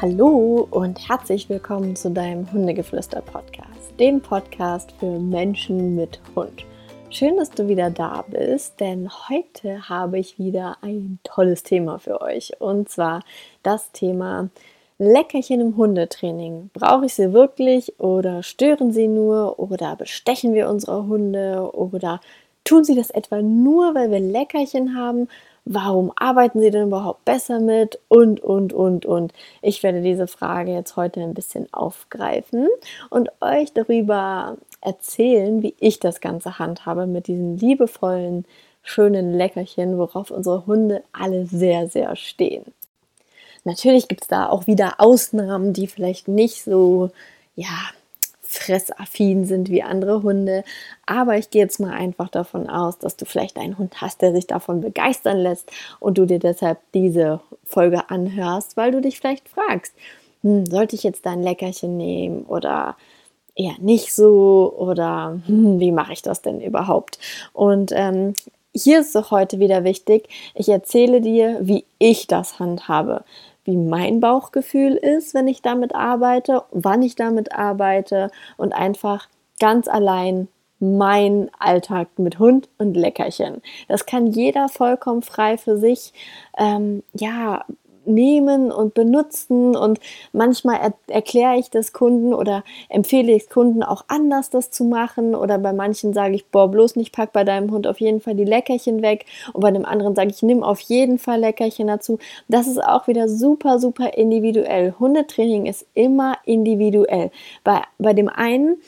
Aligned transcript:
Hallo 0.00 0.68
und 0.70 1.08
herzlich 1.08 1.48
willkommen 1.48 1.96
zu 1.96 2.12
deinem 2.12 2.52
Hundegeflüster-Podcast, 2.52 3.98
dem 3.98 4.20
Podcast 4.20 4.92
für 5.00 5.18
Menschen 5.18 5.96
mit 5.96 6.20
Hund. 6.36 6.64
Schön, 7.10 7.36
dass 7.36 7.50
du 7.50 7.66
wieder 7.66 7.90
da 7.90 8.24
bist, 8.30 8.78
denn 8.78 9.10
heute 9.28 9.88
habe 9.88 10.20
ich 10.20 10.38
wieder 10.38 10.76
ein 10.82 11.18
tolles 11.24 11.64
Thema 11.64 11.98
für 11.98 12.20
euch 12.20 12.52
und 12.60 12.88
zwar 12.88 13.24
das 13.64 13.90
Thema 13.90 14.50
Leckerchen 14.98 15.60
im 15.60 15.76
Hundetraining. 15.76 16.70
Brauche 16.74 17.06
ich 17.06 17.14
sie 17.14 17.32
wirklich 17.32 17.98
oder 17.98 18.44
stören 18.44 18.92
sie 18.92 19.08
nur 19.08 19.58
oder 19.58 19.96
bestechen 19.96 20.54
wir 20.54 20.68
unsere 20.68 21.08
Hunde 21.08 21.72
oder 21.72 22.20
tun 22.62 22.84
sie 22.84 22.94
das 22.94 23.10
etwa 23.10 23.42
nur, 23.42 23.96
weil 23.96 24.12
wir 24.12 24.20
Leckerchen 24.20 24.96
haben 24.96 25.26
warum 25.68 26.12
arbeiten 26.16 26.60
sie 26.60 26.70
denn 26.70 26.88
überhaupt 26.88 27.24
besser 27.24 27.60
mit 27.60 28.00
und, 28.08 28.40
und, 28.40 28.72
und, 28.72 29.04
und. 29.04 29.32
Ich 29.60 29.82
werde 29.82 30.00
diese 30.00 30.26
Frage 30.26 30.72
jetzt 30.72 30.96
heute 30.96 31.20
ein 31.20 31.34
bisschen 31.34 31.72
aufgreifen 31.72 32.68
und 33.10 33.30
euch 33.40 33.72
darüber 33.74 34.56
erzählen, 34.80 35.62
wie 35.62 35.74
ich 35.78 36.00
das 36.00 36.20
Ganze 36.20 36.58
handhabe 36.58 37.06
mit 37.06 37.26
diesen 37.26 37.58
liebevollen, 37.58 38.46
schönen 38.82 39.34
Leckerchen, 39.34 39.98
worauf 39.98 40.30
unsere 40.30 40.66
Hunde 40.66 41.02
alle 41.12 41.44
sehr, 41.44 41.88
sehr 41.88 42.16
stehen. 42.16 42.64
Natürlich 43.64 44.08
gibt 44.08 44.22
es 44.22 44.28
da 44.28 44.48
auch 44.48 44.66
wieder 44.66 44.94
Ausnahmen, 44.98 45.74
die 45.74 45.86
vielleicht 45.86 46.28
nicht 46.28 46.64
so, 46.64 47.10
ja, 47.54 47.90
fressaffin 48.50 49.44
sind 49.44 49.68
wie 49.68 49.82
andere 49.82 50.22
Hunde. 50.22 50.64
Aber 51.04 51.36
ich 51.36 51.50
gehe 51.50 51.62
jetzt 51.62 51.80
mal 51.80 51.92
einfach 51.92 52.30
davon 52.30 52.68
aus, 52.68 52.98
dass 52.98 53.16
du 53.16 53.26
vielleicht 53.26 53.58
einen 53.58 53.76
Hund 53.76 54.00
hast, 54.00 54.22
der 54.22 54.32
sich 54.32 54.46
davon 54.46 54.80
begeistern 54.80 55.36
lässt 55.36 55.70
und 56.00 56.16
du 56.16 56.24
dir 56.24 56.38
deshalb 56.38 56.78
diese 56.94 57.40
Folge 57.64 58.08
anhörst, 58.08 58.78
weil 58.78 58.90
du 58.90 59.02
dich 59.02 59.18
vielleicht 59.18 59.50
fragst, 59.50 59.92
hm, 60.42 60.64
sollte 60.64 60.96
ich 60.96 61.02
jetzt 61.02 61.26
da 61.26 61.32
ein 61.32 61.42
Leckerchen 61.42 61.98
nehmen 61.98 62.44
oder 62.44 62.96
eher 63.54 63.74
nicht 63.80 64.14
so 64.14 64.74
oder 64.78 65.38
hm, 65.44 65.78
wie 65.78 65.92
mache 65.92 66.14
ich 66.14 66.22
das 66.22 66.40
denn 66.40 66.62
überhaupt? 66.62 67.18
Und 67.52 67.92
ähm, 67.94 68.32
hier 68.74 69.00
ist 69.00 69.14
doch 69.14 69.30
heute 69.30 69.58
wieder 69.58 69.84
wichtig, 69.84 70.28
ich 70.54 70.70
erzähle 70.70 71.20
dir, 71.20 71.58
wie 71.60 71.84
ich 71.98 72.26
das 72.28 72.58
handhabe 72.58 73.24
wie 73.68 73.76
mein 73.76 74.18
Bauchgefühl 74.18 74.94
ist, 74.94 75.34
wenn 75.34 75.46
ich 75.46 75.60
damit 75.60 75.94
arbeite, 75.94 76.62
wann 76.70 77.02
ich 77.02 77.16
damit 77.16 77.52
arbeite 77.52 78.30
und 78.56 78.72
einfach 78.72 79.28
ganz 79.60 79.88
allein 79.88 80.48
mein 80.80 81.50
Alltag 81.58 82.08
mit 82.16 82.38
Hund 82.38 82.70
und 82.78 82.96
Leckerchen. 82.96 83.60
Das 83.86 84.06
kann 84.06 84.26
jeder 84.26 84.70
vollkommen 84.70 85.20
frei 85.20 85.58
für 85.58 85.76
sich 85.76 86.14
ähm, 86.56 87.02
ja 87.12 87.66
nehmen 88.08 88.72
und 88.72 88.94
benutzen 88.94 89.76
und 89.76 90.00
manchmal 90.32 90.76
er 90.80 90.94
erkläre 91.06 91.56
ich 91.58 91.70
das 91.70 91.92
Kunden 91.92 92.34
oder 92.34 92.64
empfehle 92.88 93.32
ich 93.32 93.48
Kunden 93.48 93.82
auch 93.82 94.04
anders 94.08 94.50
das 94.50 94.70
zu 94.70 94.84
machen 94.84 95.34
oder 95.34 95.58
bei 95.58 95.72
manchen 95.72 96.12
sage 96.12 96.34
ich, 96.34 96.46
boah, 96.46 96.70
bloß 96.70 96.96
nicht 96.96 97.12
pack 97.12 97.32
bei 97.32 97.44
deinem 97.44 97.70
Hund 97.70 97.86
auf 97.86 98.00
jeden 98.00 98.20
Fall 98.20 98.34
die 98.34 98.44
Leckerchen 98.44 99.02
weg 99.02 99.26
und 99.52 99.60
bei 99.60 99.70
dem 99.70 99.84
anderen 99.84 100.14
sage 100.14 100.30
ich, 100.30 100.42
nimm 100.42 100.62
auf 100.62 100.80
jeden 100.80 101.18
Fall 101.18 101.40
Leckerchen 101.40 101.86
dazu. 101.86 102.18
Das 102.48 102.66
ist 102.66 102.82
auch 102.82 103.06
wieder 103.06 103.28
super, 103.28 103.78
super 103.78 104.14
individuell. 104.14 104.94
Hundetraining 104.98 105.66
ist 105.66 105.86
immer 105.94 106.36
individuell. 106.44 107.30
Bei, 107.64 107.82
bei 107.98 108.14
dem 108.14 108.28
einen 108.28 108.78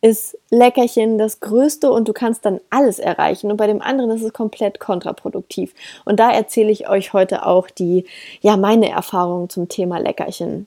ist 0.00 0.38
Leckerchen 0.50 1.18
das 1.18 1.40
Größte 1.40 1.90
und 1.90 2.08
du 2.08 2.12
kannst 2.12 2.44
dann 2.44 2.60
alles 2.70 2.98
erreichen. 2.98 3.50
Und 3.50 3.56
bei 3.56 3.66
dem 3.66 3.82
anderen 3.82 4.10
ist 4.10 4.22
es 4.22 4.32
komplett 4.32 4.78
kontraproduktiv. 4.80 5.74
Und 6.04 6.20
da 6.20 6.30
erzähle 6.30 6.70
ich 6.70 6.88
euch 6.88 7.12
heute 7.12 7.46
auch 7.46 7.68
die, 7.68 8.06
ja, 8.40 8.56
meine 8.56 8.90
Erfahrungen 8.90 9.48
zum 9.48 9.68
Thema 9.68 9.98
Leckerchen. 9.98 10.66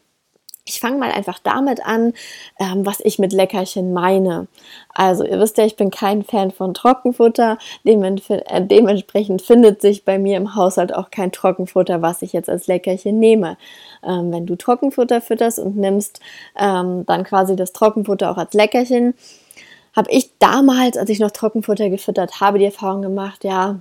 Ich 0.63 0.79
fange 0.79 0.97
mal 0.97 1.11
einfach 1.11 1.39
damit 1.39 1.83
an, 1.83 2.13
ähm, 2.59 2.85
was 2.85 2.99
ich 2.99 3.17
mit 3.17 3.33
Leckerchen 3.33 3.93
meine. 3.93 4.47
Also, 4.93 5.25
ihr 5.25 5.39
wisst 5.39 5.57
ja, 5.57 5.65
ich 5.65 5.75
bin 5.75 5.89
kein 5.89 6.23
Fan 6.23 6.51
von 6.51 6.75
Trockenfutter. 6.75 7.57
Äh, 7.83 8.61
dementsprechend 8.65 9.41
findet 9.41 9.81
sich 9.81 10.05
bei 10.05 10.19
mir 10.19 10.37
im 10.37 10.55
Haushalt 10.55 10.93
auch 10.93 11.09
kein 11.09 11.31
Trockenfutter, 11.31 12.03
was 12.03 12.21
ich 12.21 12.31
jetzt 12.33 12.49
als 12.49 12.67
Leckerchen 12.67 13.19
nehme. 13.19 13.57
Ähm, 14.03 14.31
wenn 14.31 14.45
du 14.45 14.55
Trockenfutter 14.55 15.19
fütterst 15.21 15.57
und 15.57 15.77
nimmst 15.77 16.19
ähm, 16.55 17.05
dann 17.07 17.23
quasi 17.23 17.55
das 17.55 17.73
Trockenfutter 17.73 18.29
auch 18.29 18.37
als 18.37 18.53
Leckerchen, 18.53 19.15
habe 19.95 20.11
ich 20.11 20.37
damals, 20.39 20.95
als 20.97 21.09
ich 21.09 21.19
noch 21.19 21.31
Trockenfutter 21.31 21.89
gefüttert 21.89 22.39
habe, 22.39 22.59
die 22.59 22.65
Erfahrung 22.65 23.01
gemacht, 23.01 23.43
ja, 23.43 23.79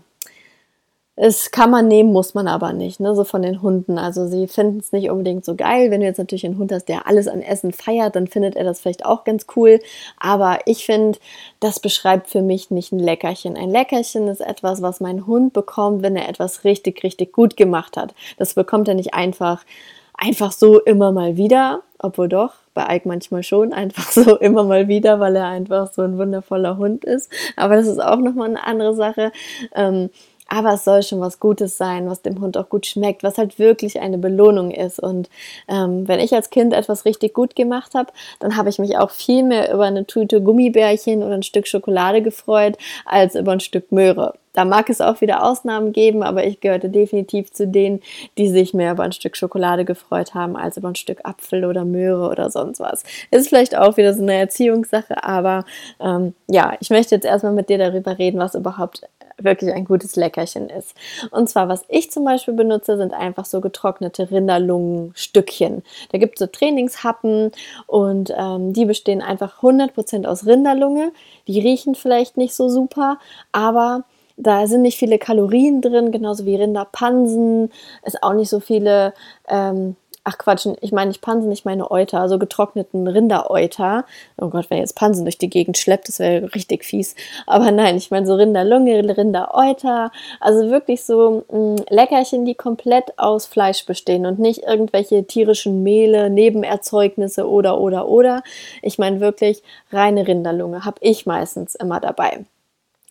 es 1.23 1.51
kann 1.51 1.71
man 1.71 1.87
nehmen, 1.87 2.15
muss 2.15 2.33
man 2.33 2.49
aber 2.49 2.73
nicht, 2.73 2.99
ne? 2.99 3.15
so 3.15 3.25
von 3.25 3.43
den 3.43 3.61
Hunden. 3.61 3.99
Also 3.99 4.27
sie 4.27 4.49
finden 4.49 4.79
es 4.79 4.91
nicht 4.91 5.11
unbedingt 5.11 5.45
so 5.45 5.55
geil. 5.55 5.91
Wenn 5.91 6.01
du 6.01 6.07
jetzt 6.07 6.17
natürlich 6.17 6.47
einen 6.47 6.57
Hund 6.57 6.73
hast, 6.73 6.87
der 6.87 7.07
alles 7.07 7.29
an 7.29 7.43
Essen 7.43 7.75
feiert, 7.75 8.17
dann 8.17 8.27
findet 8.27 8.57
er 8.57 8.65
das 8.65 8.81
vielleicht 8.81 9.05
auch 9.05 9.25
ganz 9.25 9.45
cool. 9.55 9.81
Aber 10.19 10.61
ich 10.65 10.87
finde, 10.87 11.19
das 11.61 11.79
beschreibt 11.79 12.29
für 12.29 12.41
mich 12.41 12.71
nicht 12.71 12.93
ein 12.93 12.99
Leckerchen. 12.99 13.55
Ein 13.59 13.69
Leckerchen 13.69 14.29
ist 14.29 14.41
etwas, 14.41 14.81
was 14.81 15.01
mein 15.01 15.27
Hund 15.27 15.53
bekommt, 15.53 16.03
wenn 16.03 16.17
er 16.17 16.27
etwas 16.27 16.65
richtig, 16.65 17.05
richtig 17.05 17.35
gut 17.35 17.55
gemacht 17.55 17.99
hat. 17.99 18.15
Das 18.39 18.55
bekommt 18.55 18.89
er 18.89 18.95
nicht 18.95 19.13
einfach, 19.13 19.67
einfach 20.15 20.53
so 20.53 20.81
immer 20.81 21.13
mal 21.13 21.37
wieder, 21.37 21.83
obwohl 21.99 22.31
doch, 22.31 22.55
bei 22.73 22.97
Ike 22.97 23.07
manchmal 23.07 23.43
schon, 23.43 23.73
einfach 23.75 24.11
so 24.11 24.39
immer 24.39 24.65
mal 24.65 24.89
wieder, 24.89 25.21
weil 25.21 25.37
er 25.37 25.49
einfach 25.49 25.93
so 25.93 26.01
ein 26.01 26.17
wundervoller 26.17 26.79
Hund 26.79 27.05
ist. 27.05 27.31
Aber 27.57 27.77
das 27.77 27.89
ist 27.89 28.03
auch 28.03 28.17
nochmal 28.17 28.49
eine 28.49 28.67
andere 28.67 28.95
Sache. 28.95 29.33
Ähm, 29.75 30.09
aber 30.51 30.75
es 30.75 30.85
soll 30.85 31.03
schon 31.03 31.21
was 31.21 31.41
Gutes 31.41 31.79
sein, 31.79 32.11
was 32.11 32.23
dem 32.23 32.41
Hund 32.41 32.59
auch 32.59 32.69
gut 32.69 32.85
schmeckt, 32.85 33.23
was 33.23 33.39
halt 33.39 33.59
wirklich 33.59 34.01
eine 34.01 34.19
Belohnung 34.19 34.73
ist. 34.73 34.99
Und 34.99 35.31
ähm, 35.69 36.07
wenn 36.09 36.19
ich 36.19 36.35
als 36.35 36.51
Kind 36.51 36.75
etwas 36.75 37.05
richtig 37.05 37.35
gut 37.35 37.55
gemacht 37.55 37.95
habe, 37.95 38.13
dann 38.41 38.57
habe 38.57 38.69
ich 38.69 38.81
mich 38.81 38.99
auch 38.99 39.11
viel 39.11 39.45
mehr 39.45 39.73
über 39.73 39.85
eine 39.85 40.07
Tüte 40.07 40.43
Gummibärchen 40.43 41.23
oder 41.23 41.35
ein 41.35 41.45
Stück 41.45 41.69
Schokolade 41.69 42.21
gefreut, 42.21 42.77
als 43.07 43.37
über 43.37 43.53
ein 43.53 43.61
Stück 43.61 43.93
Möhre. 43.93 44.35
Da 44.53 44.65
mag 44.65 44.91
es 44.91 45.01
auch 45.01 45.21
wieder 45.21 45.45
Ausnahmen 45.45 45.93
geben, 45.93 46.25
aber 46.25 46.45
ich 46.45 46.61
gehörte 46.61 46.91
definitiv 46.91 47.53
zu 47.53 47.69
denen, 47.69 48.01
die 48.37 48.49
sich 48.49 48.75
mehr 48.75 48.93
über 48.93 49.05
ein 49.05 49.13
Stück 49.13 49.37
Schokolade 49.37 49.85
gefreut 49.85 50.35
haben, 50.35 50.57
als 50.57 50.77
über 50.77 50.89
ein 50.89 50.97
Stück 50.97 51.21
Apfel 51.23 51.65
oder 51.65 51.85
Möhre 51.85 52.29
oder 52.29 52.51
sonst 52.51 52.81
was. 52.81 53.05
Ist 53.31 53.49
vielleicht 53.49 53.77
auch 53.77 53.97
wieder 53.97 54.13
so 54.13 54.23
eine 54.23 54.35
Erziehungssache, 54.35 55.23
aber 55.23 55.65
ähm, 56.01 56.35
ja, 56.49 56.77
ich 56.81 56.91
möchte 56.91 57.15
jetzt 57.15 57.25
erstmal 57.25 57.53
mit 57.53 57.69
dir 57.69 57.79
darüber 57.79 58.19
reden, 58.19 58.41
was 58.41 58.57
überhaupt 58.57 59.03
wirklich 59.45 59.73
ein 59.73 59.85
gutes 59.85 60.17
Leckerchen 60.17 60.69
ist. 60.69 60.95
Und 61.31 61.49
zwar, 61.49 61.69
was 61.69 61.85
ich 61.89 62.11
zum 62.11 62.25
Beispiel 62.25 62.55
benutze, 62.55 62.97
sind 62.97 63.13
einfach 63.13 63.45
so 63.45 63.61
getrocknete 63.61 64.31
Rinderlungenstückchen. 64.31 65.83
Da 66.13 66.19
gibt 66.19 66.35
es 66.35 66.41
so 66.41 66.47
Trainingshappen 66.47 67.53
und 67.87 68.33
ähm, 68.37 68.73
die 68.73 68.85
bestehen 68.85 69.23
einfach 69.23 69.63
100% 69.63 70.27
aus 70.27 70.47
Rinderlunge. 70.47 71.13
Die 71.47 71.61
riechen 71.61 71.95
vielleicht 71.95 72.37
nicht 72.37 72.55
so 72.55 72.69
super, 72.69 73.19
aber 73.53 74.05
da 74.37 74.67
sind 74.67 74.83
nicht 74.83 74.99
viele 74.99 75.19
Kalorien 75.19 75.83
drin, 75.83 76.13
genauso 76.13 76.47
wie 76.47 76.57
Rinderpansen, 76.57 77.71
ist 78.05 78.23
auch 78.23 78.33
nicht 78.33 78.49
so 78.49 78.61
viele 78.61 79.13
ähm, 79.49 79.97
ach 80.25 80.39
Quatsch, 80.39 80.67
ich 80.81 80.93
meine 80.93 81.09
nicht 81.09 81.23
Pansen, 81.23 81.51
ich 81.51 81.65
meine 81.65 81.91
Euter, 81.91 82.21
also 82.21 82.39
getrockneten 82.39 83.07
Rinderäuter. 83.07 84.05
Oh 84.39 84.49
Gott, 84.49 84.71
wenn 84.71 84.79
jetzt 84.79 84.95
Pansen 84.97 85.25
durch 85.25 85.39
die 85.39 85.49
Gegend 85.49 85.79
schleppt, 85.79 86.09
das 86.09 86.19
wäre 86.19 86.55
richtig 86.55 86.85
fies. 86.85 87.15
Aber 87.47 87.71
nein, 87.71 87.97
ich 87.97 88.11
meine 88.11 88.27
so 88.27 88.35
Rinderlunge, 88.35 89.17
Rinderäuter, 89.17 90.11
also 90.39 90.71
wirklich 90.71 91.05
so 91.05 91.45
mh, 91.51 91.59
mm, 91.59 91.77
Leckerchen, 91.89 92.45
die 92.45 92.55
komplett 92.55 93.19
aus 93.19 93.47
Fleisch 93.47 93.87
bestehen 93.87 94.27
und 94.27 94.39
nicht 94.39 94.63
irgendwelche 94.65 95.27
tierischen 95.27 95.83
Mehle, 95.83 96.31
Nebenerzeugnisse 96.31 97.49
oder 97.49 97.81
oder 97.81 98.09
oder. 98.09 98.43
Ich 98.83 98.99
meine 98.99 99.21
wirklich 99.21 99.63
reine 99.93 100.27
Rinderlunge 100.27 100.85
habe 100.85 100.99
ich 101.01 101.27
meistens 101.27 101.75
immer 101.75 102.01
dabei. 102.01 102.45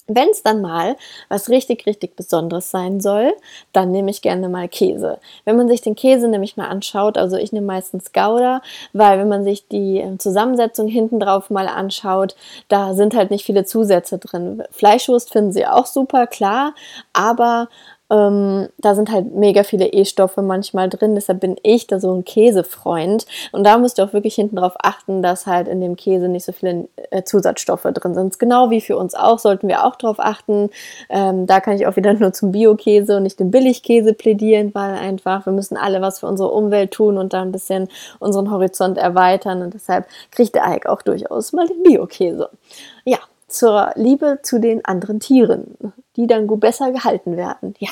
Wenn 0.10 0.30
es 0.30 0.44
dann 0.44 0.62
mal 0.62 0.98
was 1.30 1.50
richtig, 1.50 1.86
richtig 1.86 2.16
Besonderes 2.16 2.72
sein 2.72 3.00
soll, 3.00 3.32
dann 3.74 3.92
nehme 3.92 4.10
ich 4.10 4.22
gerne 4.22 4.50
mal 4.50 4.68
Käse. 4.68 5.20
Wenn 5.46 5.56
man 5.56 5.68
sich 5.68 5.82
den 5.82 5.96
Käse 5.96 6.28
nämlich 6.28 6.58
mal 6.58 6.68
anschaut, 6.68 7.18
also 7.18 7.38
ich 7.38 7.52
nehme 7.52 7.68
meistens 7.68 8.12
Gouda, 8.12 8.62
weil 8.92 9.20
wenn 9.20 9.30
man 9.30 9.44
sich 9.44 9.68
die 9.68 10.00
ähm, 10.00 10.18
Zusammensetzung 10.20 10.88
hinten 10.88 11.20
drauf 11.20 11.50
mal 11.50 11.68
anschaut, 11.68 12.36
da 12.68 12.94
sind 12.96 13.16
halt 13.16 13.30
nicht 13.30 13.46
viele 13.46 13.66
Zusätze 13.66 14.18
drin. 14.18 14.64
Fleischwurst 14.72 15.32
finden 15.32 15.52
sie 15.52 15.68
auch 15.68 15.86
super, 15.86 16.28
klar, 16.28 16.74
aber 17.14 17.70
ähm, 18.10 18.70
da 18.78 18.96
sind 18.96 19.12
halt 19.12 19.34
mega 19.34 19.64
viele 19.64 19.88
E-Stoffe 19.88 20.42
manchmal 20.42 20.90
drin, 20.90 21.16
deshalb 21.16 21.42
bin 21.42 21.58
ich 21.64 21.88
da 21.88 22.00
so 22.00 22.14
ein 22.14 22.26
Käsefreund. 22.26 23.26
Und 23.52 23.64
da 23.64 23.78
müsst 23.78 24.00
ihr 24.00 24.06
auch 24.06 24.14
wirklich 24.14 24.36
hinten 24.36 24.56
drauf 24.56 24.74
achten, 24.80 25.22
dass 25.22 25.46
halt 25.46 25.68
in 25.68 25.82
dem 25.82 25.96
Käse 25.96 26.28
nicht 26.28 26.46
so 26.46 26.52
viele 26.52 26.88
äh, 27.12 27.24
Zusatzstoffe 27.24 27.84
drin 27.84 28.16
sind. 28.16 28.40
Genau 28.40 28.70
wie 28.70 28.82
für 28.82 28.98
uns 28.98 29.16
auch, 29.16 29.40
sollten 29.40 29.68
wir 29.68 29.86
auch 29.86 29.96
drauf 29.96 30.18
achten. 30.20 30.70
Ähm, 31.10 31.46
da 31.46 31.60
kann 31.60 31.76
ich 31.76 31.86
auch 31.86 31.96
wieder 31.96 32.14
nur 32.20 32.34
zum 32.34 32.52
Bio-Käse 32.52 33.18
und 33.18 33.24
nicht 33.24 33.40
dem 33.40 33.52
Billigkäse 33.52 34.14
plädieren, 34.14 34.74
weil 34.74 34.96
einfach 34.96 35.46
wir 35.46 35.54
müssen 35.54 35.78
alle 35.78 36.02
was 36.02 36.20
für 36.20 36.28
unsere 36.28 36.50
Umwelt 36.52 36.92
tun 36.92 37.18
und 37.18 37.34
da 37.34 37.42
ein 37.42 37.52
bisschen 37.52 37.90
unseren 38.20 38.52
Horizont 38.52 38.98
erweitern. 38.98 39.62
Und 39.62 39.74
deshalb 39.74 40.08
kriegt 40.32 40.56
der 40.56 40.66
Ike 40.68 40.90
auch 40.90 41.02
durchaus 41.02 41.54
mal 41.54 41.68
den 41.68 41.84
Bio-Käse. 41.84 42.50
Ja, 43.06 43.20
zur 43.50 43.92
Liebe 43.96 44.40
zu 44.44 44.60
den 44.60 44.86
anderen 44.86 45.19
Tieren 45.19 45.75
die 46.19 46.28
dann 46.28 46.48
gut 46.48 46.60
besser 46.60 46.92
gehalten 46.92 47.38
werden. 47.38 47.75
Ja. 47.80 47.90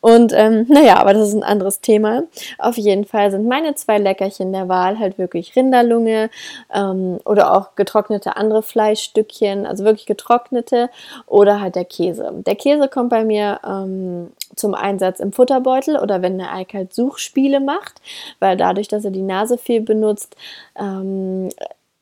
Und 0.00 0.32
ähm, 0.32 0.66
naja, 0.68 0.98
aber 0.98 1.14
das 1.14 1.28
ist 1.28 1.34
ein 1.34 1.42
anderes 1.42 1.80
Thema. 1.80 2.22
Auf 2.58 2.76
jeden 2.76 3.04
Fall 3.04 3.32
sind 3.32 3.48
meine 3.48 3.74
zwei 3.74 3.98
Leckerchen 3.98 4.52
der 4.52 4.68
Wahl 4.68 5.00
halt 5.00 5.18
wirklich 5.18 5.56
Rinderlunge 5.56 6.30
ähm, 6.72 7.18
oder 7.24 7.52
auch 7.56 7.74
getrocknete 7.74 8.36
andere 8.36 8.62
Fleischstückchen, 8.62 9.66
also 9.66 9.84
wirklich 9.84 10.06
getrocknete 10.06 10.90
oder 11.26 11.60
halt 11.60 11.74
der 11.74 11.84
Käse. 11.84 12.32
Der 12.46 12.54
Käse 12.54 12.86
kommt 12.86 13.10
bei 13.10 13.24
mir 13.24 13.58
ähm, 13.66 14.30
zum 14.54 14.74
Einsatz 14.74 15.18
im 15.18 15.32
Futterbeutel 15.32 15.96
oder 15.96 16.22
wenn 16.22 16.38
der 16.38 16.54
Eik 16.54 16.72
halt 16.72 16.94
Suchspiele 16.94 17.58
macht, 17.58 18.00
weil 18.38 18.56
dadurch, 18.56 18.86
dass 18.86 19.04
er 19.04 19.10
die 19.10 19.22
Nase 19.22 19.58
viel 19.58 19.80
benutzt, 19.80 20.36
ähm, 20.78 21.48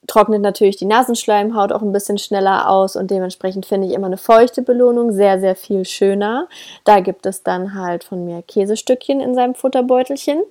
trocknet 0.06 0.42
natürlich 0.42 0.76
die 0.76 0.84
Nasenschleimhaut 0.84 1.72
auch 1.72 1.82
ein 1.82 1.92
bisschen 1.92 2.18
schneller 2.18 2.68
aus 2.68 2.96
und 2.96 3.10
dementsprechend 3.10 3.66
finde 3.66 3.86
ich 3.86 3.94
immer 3.94 4.06
eine 4.06 4.16
feuchte 4.16 4.62
Belohnung 4.62 5.12
sehr, 5.12 5.40
sehr 5.40 5.56
viel 5.56 5.84
schöner. 5.84 6.48
Da 6.84 7.00
gibt 7.00 7.26
es 7.26 7.42
dann 7.42 7.74
halt 7.74 8.04
von 8.04 8.24
mir 8.24 8.42
Käsestückchen 8.42 9.20
in 9.20 9.34
seinem 9.34 9.54
Futterbeutelchen. 9.54 10.42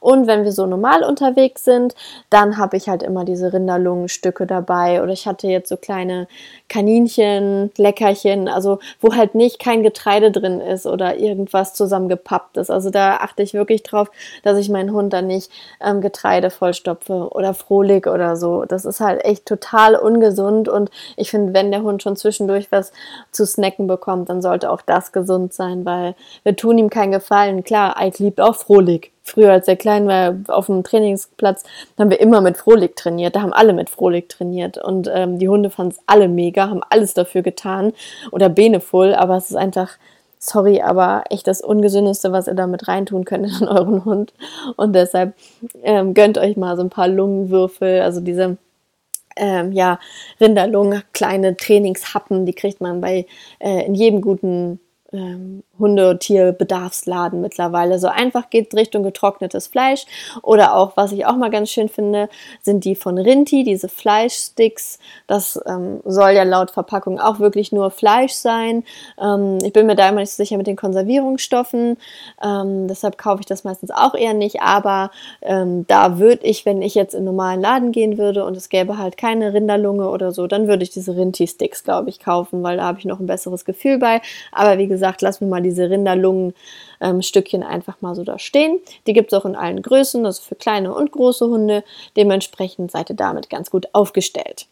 Und 0.00 0.26
wenn 0.26 0.44
wir 0.44 0.52
so 0.52 0.66
normal 0.66 1.02
unterwegs 1.02 1.64
sind, 1.64 1.94
dann 2.30 2.56
habe 2.56 2.76
ich 2.76 2.88
halt 2.88 3.02
immer 3.02 3.24
diese 3.24 3.52
Rinderlungenstücke 3.52 4.46
dabei 4.46 5.02
oder 5.02 5.12
ich 5.12 5.26
hatte 5.26 5.48
jetzt 5.48 5.68
so 5.68 5.76
kleine 5.76 6.28
Kaninchen, 6.68 7.70
Leckerchen, 7.76 8.48
also 8.48 8.78
wo 9.00 9.14
halt 9.14 9.34
nicht 9.34 9.58
kein 9.58 9.82
Getreide 9.82 10.30
drin 10.30 10.60
ist 10.60 10.86
oder 10.86 11.16
irgendwas 11.16 11.74
zusammengepappt 11.74 12.56
ist. 12.56 12.70
Also 12.70 12.90
da 12.90 13.16
achte 13.16 13.42
ich 13.42 13.54
wirklich 13.54 13.82
drauf, 13.82 14.10
dass 14.42 14.58
ich 14.58 14.68
meinen 14.68 14.92
Hund 14.92 15.12
dann 15.12 15.26
nicht 15.26 15.50
ähm, 15.80 16.00
Getreide 16.00 16.50
vollstopfe 16.50 17.28
oder 17.30 17.54
Frohlig 17.54 18.06
oder 18.06 18.36
so. 18.36 18.64
Das 18.64 18.84
ist 18.84 18.99
halt 19.00 19.24
echt 19.24 19.46
total 19.46 19.96
ungesund 19.96 20.68
und 20.68 20.90
ich 21.16 21.30
finde, 21.30 21.54
wenn 21.54 21.70
der 21.70 21.82
Hund 21.82 22.02
schon 22.02 22.16
zwischendurch 22.16 22.70
was 22.70 22.92
zu 23.32 23.46
snacken 23.46 23.86
bekommt, 23.86 24.28
dann 24.28 24.42
sollte 24.42 24.70
auch 24.70 24.82
das 24.82 25.12
gesund 25.12 25.52
sein, 25.52 25.84
weil 25.84 26.14
wir 26.42 26.56
tun 26.56 26.78
ihm 26.78 26.90
keinen 26.90 27.12
Gefallen. 27.12 27.64
Klar, 27.64 27.96
Ike 28.00 28.22
liebt 28.22 28.40
auch 28.40 28.56
Frohlig. 28.56 29.12
Früher, 29.22 29.52
als 29.52 29.68
er 29.68 29.76
klein 29.76 30.08
war, 30.08 30.34
auf 30.48 30.66
dem 30.66 30.82
Trainingsplatz, 30.82 31.62
haben 31.98 32.10
wir 32.10 32.20
immer 32.20 32.40
mit 32.40 32.56
Frohlig 32.56 32.96
trainiert. 32.96 33.36
Da 33.36 33.42
haben 33.42 33.52
alle 33.52 33.72
mit 33.72 33.88
Frohlig 33.88 34.28
trainiert. 34.28 34.76
Und 34.76 35.08
ähm, 35.12 35.38
die 35.38 35.48
Hunde 35.48 35.70
fanden 35.70 35.92
es 35.92 36.02
alle 36.06 36.26
mega, 36.26 36.68
haben 36.68 36.80
alles 36.88 37.14
dafür 37.14 37.42
getan. 37.42 37.92
Oder 38.32 38.48
Beneful, 38.48 39.14
aber 39.14 39.36
es 39.36 39.50
ist 39.50 39.56
einfach, 39.56 39.90
sorry, 40.38 40.80
aber 40.80 41.24
echt 41.30 41.46
das 41.46 41.60
Ungesündeste, 41.60 42.32
was 42.32 42.48
ihr 42.48 42.54
damit 42.54 42.88
reintun 42.88 43.24
könnt 43.24 43.60
in 43.60 43.68
euren 43.68 44.04
Hund. 44.04 44.32
Und 44.76 44.94
deshalb 44.94 45.34
ähm, 45.82 46.14
gönnt 46.14 46.38
euch 46.38 46.56
mal 46.56 46.76
so 46.76 46.82
ein 46.82 46.90
paar 46.90 47.08
Lungenwürfel, 47.08 48.00
also 48.00 48.20
diese 48.20 48.56
ähm, 49.36 49.72
ja, 49.72 49.98
Rinderlungen, 50.40 51.02
kleine 51.12 51.56
Trainingshappen, 51.56 52.46
die 52.46 52.54
kriegt 52.54 52.80
man 52.80 53.00
bei 53.00 53.26
äh, 53.58 53.86
in 53.86 53.94
jedem 53.94 54.20
guten 54.20 54.80
ähm, 55.12 55.62
Hunde- 55.78 56.10
und 56.10 56.20
Tierbedarfsladen 56.20 57.40
mittlerweile. 57.40 57.98
So 57.98 58.08
einfach 58.08 58.50
geht 58.50 58.74
Richtung 58.74 59.02
getrocknetes 59.02 59.66
Fleisch. 59.66 60.06
Oder 60.42 60.76
auch, 60.76 60.96
was 60.96 61.12
ich 61.12 61.26
auch 61.26 61.36
mal 61.36 61.50
ganz 61.50 61.70
schön 61.70 61.88
finde, 61.88 62.28
sind 62.62 62.84
die 62.84 62.94
von 62.94 63.18
Rinti, 63.18 63.64
diese 63.64 63.88
Fleischsticks. 63.88 64.98
Das 65.26 65.60
ähm, 65.66 66.00
soll 66.04 66.30
ja 66.30 66.44
laut 66.44 66.70
Verpackung 66.70 67.18
auch 67.18 67.40
wirklich 67.40 67.72
nur 67.72 67.90
Fleisch 67.90 68.32
sein. 68.32 68.84
Ähm, 69.20 69.58
ich 69.62 69.72
bin 69.72 69.86
mir 69.86 69.96
da 69.96 70.08
immer 70.08 70.20
nicht 70.20 70.30
so 70.30 70.42
sicher 70.42 70.56
mit 70.56 70.66
den 70.66 70.76
Konservierungsstoffen. 70.76 71.96
Ähm, 72.42 72.88
deshalb 72.88 73.18
kaufe 73.18 73.40
ich 73.40 73.46
das 73.46 73.64
meistens 73.64 73.90
auch 73.90 74.14
eher 74.14 74.34
nicht. 74.34 74.62
Aber 74.62 75.10
ähm, 75.42 75.86
da 75.86 76.18
würde 76.18 76.46
ich, 76.46 76.66
wenn 76.66 76.82
ich 76.82 76.94
jetzt 76.94 77.14
in 77.14 77.18
einen 77.18 77.26
normalen 77.26 77.60
Laden 77.60 77.92
gehen 77.92 78.18
würde 78.18 78.44
und 78.44 78.56
es 78.56 78.68
gäbe 78.68 78.98
halt 78.98 79.16
keine 79.16 79.52
Rinderlunge 79.54 80.08
oder 80.08 80.32
so, 80.32 80.46
dann 80.46 80.68
würde 80.68 80.82
ich 80.82 80.90
diese 80.90 81.16
Rinti-Sticks, 81.16 81.84
glaube 81.84 82.10
ich, 82.10 82.20
kaufen, 82.20 82.62
weil 82.62 82.76
da 82.76 82.84
habe 82.84 82.98
ich 82.98 83.04
noch 83.04 83.20
ein 83.20 83.26
besseres 83.26 83.64
Gefühl 83.64 83.98
bei. 83.98 84.20
Aber 84.52 84.78
wie 84.78 84.86
gesagt, 84.86 84.99
lassen 85.22 85.46
wir 85.46 85.50
mal 85.50 85.62
die 85.62 85.70
diese 85.70 85.90
Rinderlungenstückchen 85.90 86.54
ähm, 87.00 87.20
einfach 87.62 88.00
mal 88.00 88.14
so 88.14 88.24
da 88.24 88.38
stehen. 88.38 88.80
Die 89.06 89.12
gibt 89.12 89.32
es 89.32 89.38
auch 89.38 89.44
in 89.44 89.56
allen 89.56 89.82
Größen, 89.82 90.24
also 90.24 90.42
für 90.42 90.54
kleine 90.54 90.94
und 90.94 91.12
große 91.12 91.46
Hunde. 91.46 91.84
Dementsprechend 92.16 92.90
seid 92.90 93.10
ihr 93.10 93.16
damit 93.16 93.50
ganz 93.50 93.70
gut 93.70 93.88
aufgestellt. 93.92 94.66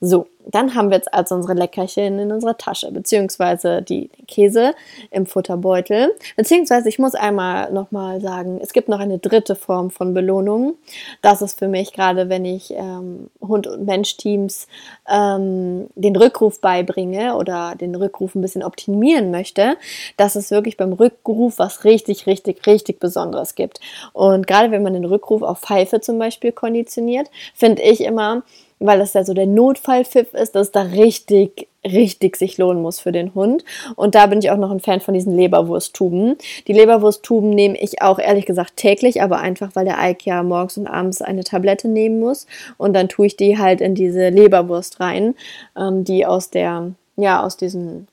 So, 0.00 0.26
dann 0.46 0.74
haben 0.74 0.90
wir 0.90 0.98
jetzt 0.98 1.14
also 1.14 1.34
unsere 1.34 1.54
Leckerchen 1.54 2.18
in 2.18 2.30
unserer 2.30 2.58
Tasche, 2.58 2.92
beziehungsweise 2.92 3.80
die 3.80 4.10
Käse 4.28 4.74
im 5.10 5.24
Futterbeutel. 5.24 6.12
Beziehungsweise 6.36 6.90
ich 6.90 6.98
muss 6.98 7.14
einmal 7.14 7.72
nochmal 7.72 8.20
sagen, 8.20 8.60
es 8.62 8.74
gibt 8.74 8.90
noch 8.90 8.98
eine 8.98 9.18
dritte 9.18 9.54
Form 9.54 9.90
von 9.90 10.12
Belohnung. 10.12 10.74
Das 11.22 11.40
ist 11.40 11.58
für 11.58 11.68
mich 11.68 11.94
gerade, 11.94 12.28
wenn 12.28 12.44
ich 12.44 12.72
ähm, 12.72 13.30
Hund- 13.40 13.66
und 13.66 13.86
Mensch-Teams 13.86 14.66
ähm, 15.08 15.86
den 15.94 16.16
Rückruf 16.16 16.60
beibringe 16.60 17.36
oder 17.36 17.74
den 17.74 17.94
Rückruf 17.94 18.34
ein 18.34 18.42
bisschen 18.42 18.62
optimieren 18.62 19.30
möchte, 19.30 19.78
dass 20.18 20.36
es 20.36 20.50
wirklich 20.50 20.76
beim 20.76 20.92
Rückruf 20.92 21.58
was 21.58 21.73
richtig, 21.82 22.28
richtig, 22.28 22.64
richtig 22.66 23.00
Besonderes 23.00 23.56
gibt. 23.56 23.80
Und 24.12 24.46
gerade 24.46 24.70
wenn 24.70 24.84
man 24.84 24.92
den 24.92 25.04
Rückruf 25.04 25.42
auf 25.42 25.58
Pfeife 25.58 26.00
zum 26.00 26.20
Beispiel 26.20 26.52
konditioniert, 26.52 27.28
finde 27.54 27.82
ich 27.82 28.02
immer, 28.02 28.44
weil 28.78 28.98
das 28.98 29.14
ja 29.14 29.24
so 29.24 29.34
der 29.34 29.46
Notfallpfiff 29.46 30.34
ist, 30.34 30.54
dass 30.54 30.70
da 30.70 30.82
richtig, 30.82 31.68
richtig 31.84 32.36
sich 32.36 32.58
lohnen 32.58 32.82
muss 32.82 33.00
für 33.00 33.12
den 33.12 33.34
Hund. 33.34 33.64
Und 33.96 34.14
da 34.14 34.26
bin 34.26 34.40
ich 34.40 34.50
auch 34.50 34.56
noch 34.56 34.70
ein 34.70 34.80
Fan 34.80 35.00
von 35.00 35.14
diesen 35.14 35.34
Leberwursttuben. 35.34 36.36
Die 36.66 36.72
Leberwursttuben 36.72 37.50
nehme 37.50 37.78
ich 37.78 38.02
auch 38.02 38.18
ehrlich 38.18 38.46
gesagt 38.46 38.76
täglich, 38.76 39.22
aber 39.22 39.38
einfach, 39.38 39.70
weil 39.74 39.84
der 39.84 39.98
Ike 40.00 40.28
ja 40.28 40.42
morgens 40.42 40.76
und 40.76 40.86
abends 40.86 41.22
eine 41.22 41.44
Tablette 41.44 41.88
nehmen 41.88 42.20
muss. 42.20 42.46
Und 42.76 42.94
dann 42.94 43.08
tue 43.08 43.26
ich 43.26 43.36
die 43.36 43.58
halt 43.58 43.80
in 43.80 43.94
diese 43.94 44.28
Leberwurst 44.28 45.00
rein, 45.00 45.34
ähm, 45.76 46.04
die 46.04 46.26
aus 46.26 46.50
der, 46.50 46.92
ja, 47.16 47.42
aus 47.42 47.56
diesen 47.56 48.08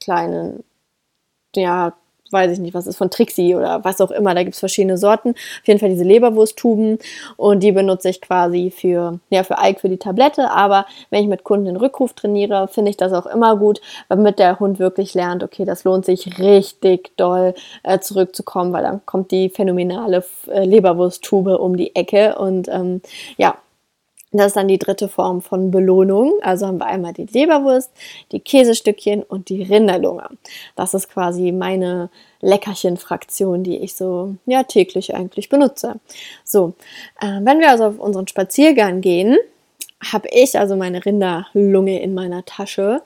kleinen, 0.00 0.64
ja, 1.54 1.94
weiß 2.30 2.52
ich 2.52 2.58
nicht, 2.58 2.74
was 2.74 2.86
ist 2.86 2.96
von 2.96 3.10
Trixie 3.10 3.54
oder 3.54 3.84
was 3.84 4.00
auch 4.00 4.10
immer. 4.10 4.34
Da 4.34 4.42
gibt 4.42 4.54
es 4.54 4.60
verschiedene 4.60 4.98
Sorten. 4.98 5.30
Auf 5.30 5.66
jeden 5.66 5.80
Fall 5.80 5.90
diese 5.90 6.04
Leberwursttuben 6.04 6.98
und 7.36 7.62
die 7.62 7.72
benutze 7.72 8.08
ich 8.08 8.20
quasi 8.20 8.70
für, 8.70 9.18
ja, 9.30 9.42
für 9.42 9.56
Ike 9.62 9.80
für 9.80 9.88
die 9.88 9.96
Tablette. 9.96 10.50
Aber 10.50 10.86
wenn 11.10 11.22
ich 11.22 11.28
mit 11.28 11.44
Kunden 11.44 11.66
den 11.66 11.76
Rückruf 11.76 12.12
trainiere, 12.12 12.68
finde 12.68 12.90
ich 12.90 12.96
das 12.96 13.12
auch 13.12 13.26
immer 13.26 13.56
gut, 13.56 13.80
damit 14.08 14.38
der 14.38 14.58
Hund 14.60 14.78
wirklich 14.78 15.14
lernt, 15.14 15.42
okay, 15.42 15.64
das 15.64 15.84
lohnt 15.84 16.04
sich 16.04 16.38
richtig 16.38 17.16
doll 17.16 17.54
äh, 17.82 17.98
zurückzukommen, 18.00 18.72
weil 18.72 18.82
dann 18.82 19.04
kommt 19.06 19.30
die 19.30 19.48
phänomenale 19.48 20.24
äh, 20.48 20.64
Leberwursttube 20.64 21.58
um 21.58 21.76
die 21.76 21.94
Ecke 21.94 22.36
und 22.38 22.68
ähm, 22.68 23.00
ja, 23.36 23.56
das 24.32 24.48
ist 24.48 24.56
dann 24.56 24.68
die 24.68 24.78
dritte 24.78 25.08
Form 25.08 25.40
von 25.40 25.70
Belohnung. 25.70 26.34
Also 26.42 26.66
haben 26.66 26.78
wir 26.78 26.86
einmal 26.86 27.14
die 27.14 27.24
Leberwurst, 27.24 27.90
die 28.32 28.40
Käsestückchen 28.40 29.22
und 29.22 29.48
die 29.48 29.62
Rinderlunge. 29.62 30.28
Das 30.76 30.94
ist 30.94 31.08
quasi 31.08 31.50
meine 31.52 32.10
Leckerchen-Fraktion, 32.40 33.64
die 33.64 33.78
ich 33.78 33.94
so 33.94 34.36
ja 34.46 34.64
täglich 34.64 35.14
eigentlich 35.14 35.48
benutze. 35.48 35.96
So, 36.44 36.74
äh, 37.20 37.40
wenn 37.42 37.60
wir 37.60 37.70
also 37.70 37.84
auf 37.86 37.98
unseren 37.98 38.28
Spaziergang 38.28 39.00
gehen, 39.00 39.38
habe 40.12 40.28
ich 40.30 40.58
also 40.58 40.76
meine 40.76 41.04
Rinderlunge 41.04 42.00
in 42.00 42.14
meiner 42.14 42.44
Tasche. 42.44 43.02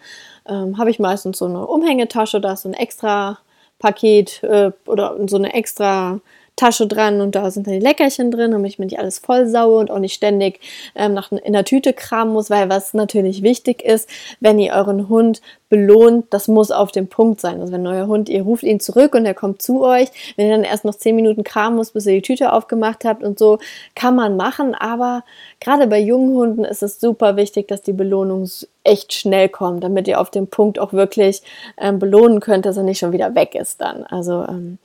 Ähm, 0.48 0.76
habe 0.76 0.90
ich 0.90 0.98
meistens 0.98 1.38
so 1.38 1.46
eine 1.46 1.66
Umhängetasche, 1.66 2.40
da 2.40 2.54
ist 2.54 2.62
so 2.62 2.68
ein 2.68 2.74
extra 2.74 3.38
Paket 3.78 4.42
äh, 4.42 4.72
oder 4.86 5.16
so 5.28 5.36
eine 5.36 5.54
extra 5.54 6.20
Tasche 6.56 6.86
dran 6.86 7.20
und 7.20 7.34
da 7.34 7.50
sind 7.50 7.66
dann 7.66 7.74
die 7.74 7.80
Leckerchen 7.80 8.30
drin, 8.30 8.50
damit 8.50 8.70
ich 8.72 8.78
mir 8.78 8.84
nicht 8.84 8.98
alles 8.98 9.18
voll 9.18 9.48
saue 9.48 9.78
und 9.78 9.90
auch 9.90 9.98
nicht 9.98 10.14
ständig 10.14 10.60
ähm, 10.94 11.14
nach, 11.14 11.32
in 11.32 11.54
der 11.54 11.64
Tüte 11.64 11.92
kramen 11.92 12.32
muss, 12.32 12.50
weil 12.50 12.68
was 12.68 12.92
natürlich 12.94 13.42
wichtig 13.42 13.82
ist, 13.82 14.08
wenn 14.40 14.58
ihr 14.58 14.72
euren 14.72 15.08
Hund 15.08 15.40
belohnt, 15.70 16.26
das 16.28 16.48
muss 16.48 16.70
auf 16.70 16.92
dem 16.92 17.08
Punkt 17.08 17.40
sein. 17.40 17.60
Also 17.62 17.72
wenn 17.72 17.86
euer 17.86 18.06
Hund, 18.06 18.28
ihr 18.28 18.42
ruft 18.42 18.62
ihn 18.62 18.78
zurück 18.78 19.14
und 19.14 19.24
er 19.24 19.32
kommt 19.32 19.62
zu 19.62 19.82
euch, 19.82 20.08
wenn 20.36 20.46
ihr 20.46 20.52
dann 20.52 20.64
erst 20.64 20.84
noch 20.84 20.94
zehn 20.94 21.16
Minuten 21.16 21.44
kramen 21.44 21.76
muss, 21.76 21.92
bis 21.92 22.04
ihr 22.04 22.12
die 22.12 22.22
Tüte 22.22 22.52
aufgemacht 22.52 23.06
habt 23.06 23.22
und 23.24 23.38
so, 23.38 23.58
kann 23.94 24.14
man 24.14 24.36
machen, 24.36 24.74
aber 24.74 25.24
gerade 25.58 25.86
bei 25.86 25.98
jungen 25.98 26.34
Hunden 26.34 26.64
ist 26.64 26.82
es 26.82 27.00
super 27.00 27.36
wichtig, 27.36 27.68
dass 27.68 27.80
die 27.80 27.94
Belohnung 27.94 28.48
echt 28.84 29.14
schnell 29.14 29.48
kommt, 29.48 29.84
damit 29.84 30.06
ihr 30.08 30.20
auf 30.20 30.30
dem 30.30 30.48
Punkt 30.48 30.78
auch 30.78 30.92
wirklich 30.92 31.42
ähm, 31.78 31.98
belohnen 31.98 32.40
könnt, 32.40 32.66
dass 32.66 32.76
er 32.76 32.82
nicht 32.82 32.98
schon 32.98 33.12
wieder 33.12 33.34
weg 33.34 33.54
ist 33.54 33.80
dann. 33.80 34.04
Also 34.04 34.44
ähm, 34.46 34.78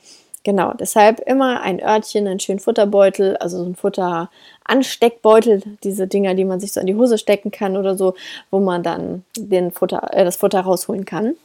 Genau, 0.48 0.72
deshalb 0.72 1.20
immer 1.20 1.60
ein 1.60 1.84
Örtchen, 1.84 2.26
einen 2.26 2.40
schönen 2.40 2.60
Futterbeutel, 2.60 3.36
also 3.36 3.58
so 3.58 3.66
ein 3.66 3.76
Futteransteckbeutel, 3.76 5.62
diese 5.84 6.08
Dinger, 6.08 6.36
die 6.36 6.46
man 6.46 6.62
sich 6.62 6.72
so 6.72 6.80
in 6.80 6.88
die 6.88 6.96
Hose 6.96 7.18
stecken 7.18 7.52
kann 7.52 7.76
oder 7.76 7.98
so, 7.98 8.14
wo 8.50 8.60
man 8.62 8.82
dann 8.82 9.26
den 9.38 9.72
Futter, 9.72 10.10
äh, 10.14 10.24
das 10.24 10.38
Futter 10.38 10.62
rausholen 10.62 11.04
kann. 11.04 11.36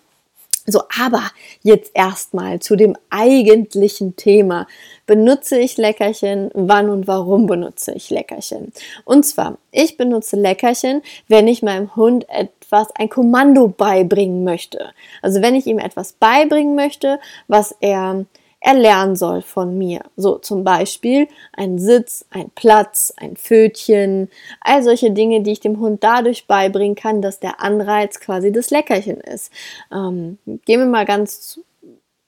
So, 0.66 0.82
aber 1.00 1.24
jetzt 1.64 1.90
erstmal 1.94 2.60
zu 2.60 2.76
dem 2.76 2.96
eigentlichen 3.10 4.14
Thema. 4.14 4.68
Benutze 5.04 5.58
ich 5.58 5.78
Leckerchen? 5.78 6.52
Wann 6.54 6.88
und 6.88 7.08
warum 7.08 7.48
benutze 7.48 7.90
ich 7.96 8.08
Leckerchen? 8.08 8.72
Und 9.04 9.26
zwar, 9.26 9.58
ich 9.72 9.96
benutze 9.96 10.36
Leckerchen, 10.36 11.02
wenn 11.26 11.48
ich 11.48 11.64
meinem 11.64 11.96
Hund 11.96 12.28
etwas, 12.28 12.94
ein 12.94 13.08
Kommando 13.08 13.66
beibringen 13.66 14.44
möchte. 14.44 14.92
Also 15.22 15.42
wenn 15.42 15.56
ich 15.56 15.66
ihm 15.66 15.80
etwas 15.80 16.12
beibringen 16.12 16.76
möchte, 16.76 17.18
was 17.48 17.74
er 17.80 18.26
er 18.64 18.74
lernen 18.74 19.16
soll 19.16 19.42
von 19.42 19.76
mir. 19.76 20.02
So 20.16 20.38
zum 20.38 20.62
Beispiel 20.62 21.26
ein 21.52 21.78
Sitz, 21.78 22.24
ein 22.30 22.50
Platz, 22.54 23.12
ein 23.16 23.36
Pfötchen, 23.36 24.30
all 24.60 24.84
solche 24.84 25.10
Dinge, 25.10 25.42
die 25.42 25.52
ich 25.52 25.60
dem 25.60 25.80
Hund 25.80 26.04
dadurch 26.04 26.46
beibringen 26.46 26.94
kann, 26.94 27.22
dass 27.22 27.40
der 27.40 27.60
Anreiz 27.60 28.20
quasi 28.20 28.52
das 28.52 28.70
Leckerchen 28.70 29.20
ist. 29.20 29.52
Ähm, 29.92 30.38
gehen 30.64 30.78
wir 30.78 30.86
mal 30.86 31.04
ganz 31.04 31.60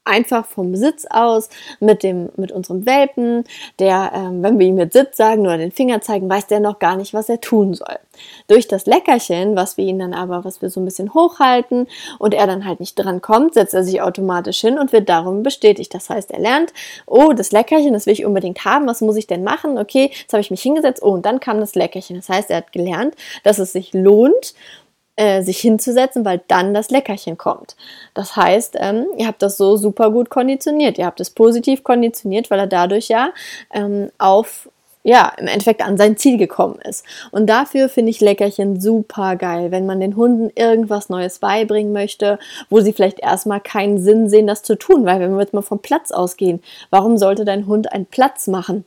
einfach 0.05 0.47
vom 0.47 0.77
Sitz 0.77 1.07
aus 1.09 1.49
mit 1.81 2.03
dem 2.03 2.29
mit 2.37 2.53
unserem 2.53 2.87
Welpen, 2.87 3.45
der, 3.79 4.13
ähm, 4.15 4.43
wenn 4.43 4.59
wir 4.59 4.67
ihm 4.67 4.75
mit 4.75 4.93
Sitz 4.93 5.17
sagen 5.17 5.43
oder 5.43 5.59
den 5.59 5.73
Finger 5.73 6.01
zeigen, 6.01 6.29
weiß 6.29 6.47
der 6.47 6.61
noch 6.61 6.79
gar 6.79 6.97
nicht, 6.97 7.15
was 7.15 7.29
er 7.29 7.41
tun 7.41 7.75
soll. 7.75 7.99
Durch 8.47 8.69
das 8.69 8.87
Leckerchen, 8.87 9.57
was 9.57 9.77
wir 9.77 9.85
ihn 9.85 9.99
dann 9.99 10.15
aber, 10.15 10.45
was 10.45 10.63
wir 10.63 10.71
so 10.71 10.81
ein 10.81 10.85
bisschen 10.85 11.15
hochhalten 11.15 11.89
und 12.19 12.35
er 12.35 12.47
dann 12.47 12.65
halt 12.65 12.81
nicht 12.81 12.95
dran 12.97 13.23
kommt, 13.23 13.55
setzt 13.55 13.75
er 13.75 13.83
sich 13.83 14.03
automatisch 14.03 14.61
hin 14.61 14.79
und 14.79 14.93
wird 14.93 15.09
darum 15.09 15.43
bestätigt. 15.43 15.95
Das 15.95 16.11
heißt, 16.11 16.31
er 16.31 16.41
lernt, 16.41 16.73
oh, 17.07 17.33
das 17.33 17.53
Leckerchen, 17.53 17.93
das 17.93 18.07
will 18.07 18.13
ich 18.13 18.25
unbedingt 18.25 18.65
haben, 18.65 18.87
was 18.87 19.01
muss 19.01 19.17
ich 19.17 19.27
denn 19.27 19.43
machen? 19.43 19.79
Okay, 19.79 20.11
jetzt 20.13 20.33
habe 20.33 20.41
ich 20.41 20.51
mich 20.51 20.63
hingesetzt, 20.63 21.03
oh, 21.03 21.13
und 21.13 21.27
dann 21.27 21.41
kam 21.41 21.61
das 21.61 21.75
Leckerchen. 21.75 22.17
Das 22.17 22.29
heißt, 22.29 22.51
er 22.51 22.59
hat 22.59 22.73
gelernt, 22.73 23.15
dass 23.43 23.59
es 23.59 23.73
sich 23.73 23.93
lohnt, 23.93 24.55
äh, 25.17 25.43
sich 25.43 25.59
hinzusetzen, 25.59 26.25
weil 26.25 26.43
dann 26.49 26.75
das 26.75 26.91
Leckerchen 26.91 27.39
kommt. 27.39 27.77
Das 28.15 28.37
heißt, 28.37 28.77
ähm, 28.81 29.07
ihr 29.17 29.27
habt 29.27 29.43
das 29.43 29.57
so 29.57 29.77
super 29.77 30.11
gut 30.11 30.31
konditioniert. 30.31 30.99
Ihr 30.99 31.07
habt 31.07 31.21
es 31.21 31.31
positiv 31.31 31.85
konditioniert, 31.85 32.51
weil 32.51 32.59
er 32.59 32.67
dadurch 32.67 33.09
ja 33.09 33.31
ähm, 33.73 34.11
auf 34.19 34.69
ja, 35.07 35.33
im 35.37 35.47
Endeffekt 35.47 35.83
an 35.83 35.99
sein 35.99 36.17
Ziel 36.17 36.39
gekommen 36.39 36.79
ist. 36.83 37.05
Und 37.31 37.47
dafür 37.47 37.91
finde 37.91 38.11
ich 38.11 38.23
Leckerchen 38.23 38.81
super 38.81 39.37
geil, 39.37 39.71
wenn 39.71 39.85
man 39.85 40.01
den 40.01 40.17
Hunden 40.17 40.51
irgendwas 40.57 41.11
Neues 41.11 41.41
beibringen 41.41 41.93
möchte, 41.93 42.39
wo 42.71 42.81
sie 42.81 42.95
vielleicht 42.95 43.21
erstmal 43.21 43.61
keinen 43.61 43.99
Sinn 43.99 44.31
sehen, 44.31 44.47
das 44.47 44.63
zu 44.63 44.77
tun, 44.77 45.05
weil 45.05 45.21
wenn 45.21 45.33
wir 45.33 45.41
jetzt 45.41 45.53
mal 45.53 45.61
vom 45.61 45.81
Platz 45.81 46.11
ausgehen, 46.11 46.63
warum 46.89 47.19
sollte 47.19 47.45
dein 47.45 47.67
Hund 47.67 47.93
einen 47.93 48.07
Platz 48.07 48.47
machen? 48.47 48.87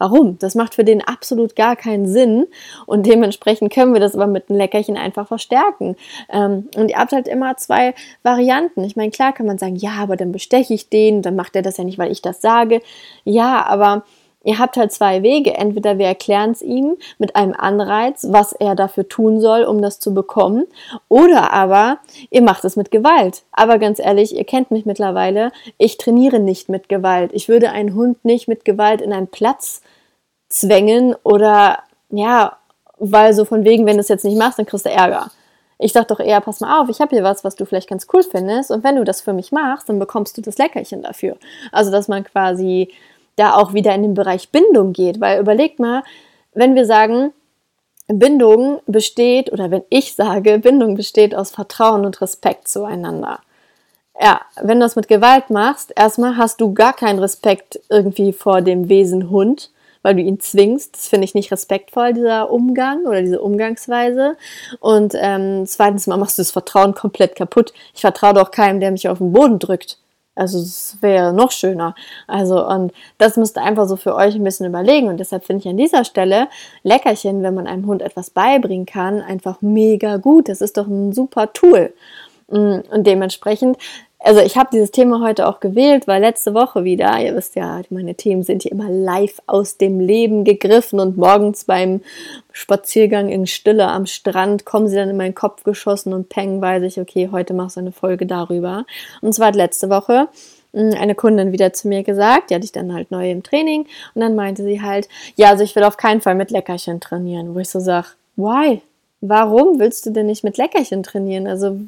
Warum? 0.00 0.38
Das 0.38 0.54
macht 0.54 0.74
für 0.74 0.82
den 0.82 1.02
absolut 1.02 1.54
gar 1.54 1.76
keinen 1.76 2.08
Sinn 2.08 2.46
und 2.86 3.04
dementsprechend 3.04 3.70
können 3.70 3.92
wir 3.92 4.00
das 4.00 4.14
aber 4.14 4.26
mit 4.26 4.48
einem 4.48 4.58
Leckerchen 4.58 4.96
einfach 4.96 5.28
verstärken. 5.28 5.94
Ähm, 6.30 6.70
und 6.74 6.90
ihr 6.90 6.96
habt 6.96 7.12
halt 7.12 7.28
immer 7.28 7.58
zwei 7.58 7.94
Varianten. 8.22 8.82
Ich 8.82 8.96
meine, 8.96 9.10
klar 9.10 9.34
kann 9.34 9.44
man 9.44 9.58
sagen, 9.58 9.76
ja, 9.76 9.92
aber 10.00 10.16
dann 10.16 10.32
besteche 10.32 10.72
ich 10.72 10.88
den, 10.88 11.20
dann 11.20 11.36
macht 11.36 11.54
er 11.54 11.60
das 11.60 11.76
ja 11.76 11.84
nicht, 11.84 11.98
weil 11.98 12.10
ich 12.10 12.22
das 12.22 12.40
sage. 12.40 12.80
Ja, 13.24 13.66
aber 13.66 14.04
Ihr 14.42 14.58
habt 14.58 14.76
halt 14.76 14.90
zwei 14.90 15.22
Wege. 15.22 15.54
Entweder 15.54 15.98
wir 15.98 16.06
erklären 16.06 16.52
es 16.52 16.62
ihm 16.62 16.96
mit 17.18 17.36
einem 17.36 17.52
Anreiz, 17.52 18.26
was 18.30 18.52
er 18.52 18.74
dafür 18.74 19.08
tun 19.08 19.40
soll, 19.40 19.64
um 19.64 19.82
das 19.82 20.00
zu 20.00 20.14
bekommen, 20.14 20.66
oder 21.08 21.52
aber 21.52 21.98
ihr 22.30 22.42
macht 22.42 22.64
es 22.64 22.76
mit 22.76 22.90
Gewalt. 22.90 23.42
Aber 23.52 23.78
ganz 23.78 23.98
ehrlich, 23.98 24.34
ihr 24.34 24.44
kennt 24.44 24.70
mich 24.70 24.86
mittlerweile, 24.86 25.52
ich 25.76 25.98
trainiere 25.98 26.40
nicht 26.40 26.68
mit 26.68 26.88
Gewalt. 26.88 27.32
Ich 27.34 27.48
würde 27.48 27.70
einen 27.70 27.94
Hund 27.94 28.24
nicht 28.24 28.48
mit 28.48 28.64
Gewalt 28.64 29.02
in 29.02 29.12
einen 29.12 29.28
Platz 29.28 29.82
zwängen 30.48 31.14
oder 31.22 31.80
ja, 32.10 32.56
weil 32.98 33.34
so 33.34 33.44
von 33.44 33.64
wegen, 33.64 33.86
wenn 33.86 33.96
du 33.96 34.00
es 34.00 34.08
jetzt 34.08 34.24
nicht 34.24 34.38
machst, 34.38 34.58
dann 34.58 34.66
kriegst 34.66 34.86
du 34.86 34.90
Ärger. 34.90 35.30
Ich 35.78 35.92
sag 35.92 36.08
doch 36.08 36.20
eher, 36.20 36.40
pass 36.42 36.60
mal 36.60 36.80
auf, 36.80 36.90
ich 36.90 37.00
habe 37.00 37.14
hier 37.16 37.24
was, 37.24 37.42
was 37.42 37.56
du 37.56 37.64
vielleicht 37.64 37.88
ganz 37.88 38.06
cool 38.12 38.22
findest 38.22 38.70
und 38.70 38.84
wenn 38.84 38.96
du 38.96 39.04
das 39.04 39.22
für 39.22 39.32
mich 39.32 39.50
machst, 39.52 39.88
dann 39.88 39.98
bekommst 39.98 40.36
du 40.36 40.42
das 40.42 40.58
Leckerchen 40.58 41.02
dafür. 41.02 41.36
Also, 41.72 41.90
dass 41.90 42.06
man 42.06 42.24
quasi 42.24 42.90
da 43.40 43.54
auch 43.56 43.72
wieder 43.72 43.94
in 43.94 44.02
den 44.02 44.14
Bereich 44.14 44.50
Bindung 44.50 44.92
geht. 44.92 45.20
Weil 45.20 45.40
überlegt 45.40 45.80
mal, 45.80 46.02
wenn 46.54 46.74
wir 46.74 46.84
sagen, 46.84 47.32
Bindung 48.08 48.80
besteht, 48.86 49.52
oder 49.52 49.70
wenn 49.70 49.82
ich 49.88 50.14
sage, 50.14 50.58
Bindung 50.58 50.96
besteht 50.96 51.34
aus 51.34 51.50
Vertrauen 51.50 52.04
und 52.04 52.20
Respekt 52.20 52.68
zueinander. 52.68 53.40
Ja, 54.20 54.40
wenn 54.60 54.80
du 54.80 54.84
das 54.84 54.96
mit 54.96 55.08
Gewalt 55.08 55.48
machst, 55.50 55.92
erstmal 55.96 56.36
hast 56.36 56.60
du 56.60 56.74
gar 56.74 56.92
keinen 56.92 57.20
Respekt 57.20 57.80
irgendwie 57.88 58.32
vor 58.32 58.60
dem 58.60 58.88
Wesen 58.88 59.30
Hund, 59.30 59.70
weil 60.02 60.14
du 60.14 60.22
ihn 60.22 60.40
zwingst. 60.40 60.94
Das 60.94 61.08
finde 61.08 61.24
ich 61.24 61.34
nicht 61.34 61.52
respektvoll, 61.52 62.12
dieser 62.12 62.50
Umgang 62.50 63.06
oder 63.06 63.22
diese 63.22 63.40
Umgangsweise. 63.40 64.36
Und 64.80 65.14
ähm, 65.16 65.64
zweitens 65.66 66.06
mal 66.06 66.18
machst 66.18 66.36
du 66.36 66.42
das 66.42 66.50
Vertrauen 66.50 66.94
komplett 66.94 67.36
kaputt. 67.36 67.72
Ich 67.94 68.00
vertraue 68.00 68.34
doch 68.34 68.50
keinem, 68.50 68.80
der 68.80 68.90
mich 68.90 69.08
auf 69.08 69.18
den 69.18 69.32
Boden 69.32 69.58
drückt. 69.58 69.99
Also 70.34 70.58
es 70.58 70.96
wäre 71.00 71.32
noch 71.32 71.50
schöner. 71.50 71.94
Also 72.26 72.66
und 72.66 72.92
das 73.18 73.36
müsst 73.36 73.56
ihr 73.56 73.62
einfach 73.62 73.88
so 73.88 73.96
für 73.96 74.14
euch 74.14 74.34
ein 74.34 74.44
bisschen 74.44 74.66
überlegen. 74.66 75.08
Und 75.08 75.18
deshalb 75.18 75.44
finde 75.44 75.60
ich 75.60 75.68
an 75.68 75.76
dieser 75.76 76.04
Stelle 76.04 76.48
Leckerchen, 76.82 77.42
wenn 77.42 77.54
man 77.54 77.66
einem 77.66 77.86
Hund 77.86 78.02
etwas 78.02 78.30
beibringen 78.30 78.86
kann, 78.86 79.20
einfach 79.20 79.60
mega 79.60 80.16
gut. 80.16 80.48
Das 80.48 80.60
ist 80.60 80.76
doch 80.76 80.86
ein 80.86 81.12
super 81.12 81.52
Tool. 81.52 81.92
Mm, 82.48 82.80
und 82.90 83.06
dementsprechend 83.06 83.76
also 84.22 84.40
ich 84.40 84.56
habe 84.56 84.68
dieses 84.70 84.90
Thema 84.90 85.22
heute 85.22 85.48
auch 85.48 85.60
gewählt, 85.60 86.06
weil 86.06 86.20
letzte 86.20 86.52
Woche 86.52 86.84
wieder, 86.84 87.18
ihr 87.20 87.34
wisst 87.34 87.56
ja, 87.56 87.80
meine 87.88 88.14
Themen 88.14 88.42
sind 88.42 88.62
hier 88.62 88.72
immer 88.72 88.90
live 88.90 89.40
aus 89.46 89.78
dem 89.78 89.98
Leben 89.98 90.44
gegriffen 90.44 91.00
und 91.00 91.16
morgens 91.16 91.64
beim 91.64 92.02
Spaziergang 92.52 93.30
in 93.30 93.46
Stille 93.46 93.88
am 93.88 94.04
Strand 94.04 94.66
kommen 94.66 94.88
sie 94.88 94.96
dann 94.96 95.08
in 95.08 95.16
meinen 95.16 95.34
Kopf 95.34 95.64
geschossen 95.64 96.12
und 96.12 96.28
peng 96.28 96.60
weiß 96.60 96.82
ich, 96.82 97.00
okay, 97.00 97.30
heute 97.32 97.54
machst 97.54 97.76
du 97.76 97.80
eine 97.80 97.92
Folge 97.92 98.26
darüber. 98.26 98.84
Und 99.22 99.34
zwar 99.34 99.48
hat 99.48 99.56
letzte 99.56 99.88
Woche 99.88 100.28
hm, 100.74 100.94
eine 101.00 101.14
Kundin 101.14 101.52
wieder 101.52 101.72
zu 101.72 101.88
mir 101.88 102.02
gesagt, 102.02 102.50
die 102.50 102.54
hatte 102.54 102.66
ich 102.66 102.72
dann 102.72 102.92
halt 102.92 103.10
neu 103.10 103.30
im 103.30 103.42
Training 103.42 103.86
und 104.14 104.20
dann 104.20 104.34
meinte 104.34 104.62
sie 104.62 104.82
halt, 104.82 105.08
ja, 105.36 105.48
also 105.48 105.64
ich 105.64 105.74
will 105.74 105.84
auf 105.84 105.96
keinen 105.96 106.20
Fall 106.20 106.34
mit 106.34 106.50
Leckerchen 106.50 107.00
trainieren, 107.00 107.54
wo 107.54 107.58
ich 107.58 107.70
so 107.70 107.80
sag, 107.80 108.16
why? 108.36 108.82
Warum 109.22 109.78
willst 109.78 110.04
du 110.04 110.10
denn 110.10 110.26
nicht 110.26 110.44
mit 110.44 110.56
Leckerchen 110.58 111.02
trainieren? 111.02 111.46
Also 111.46 111.78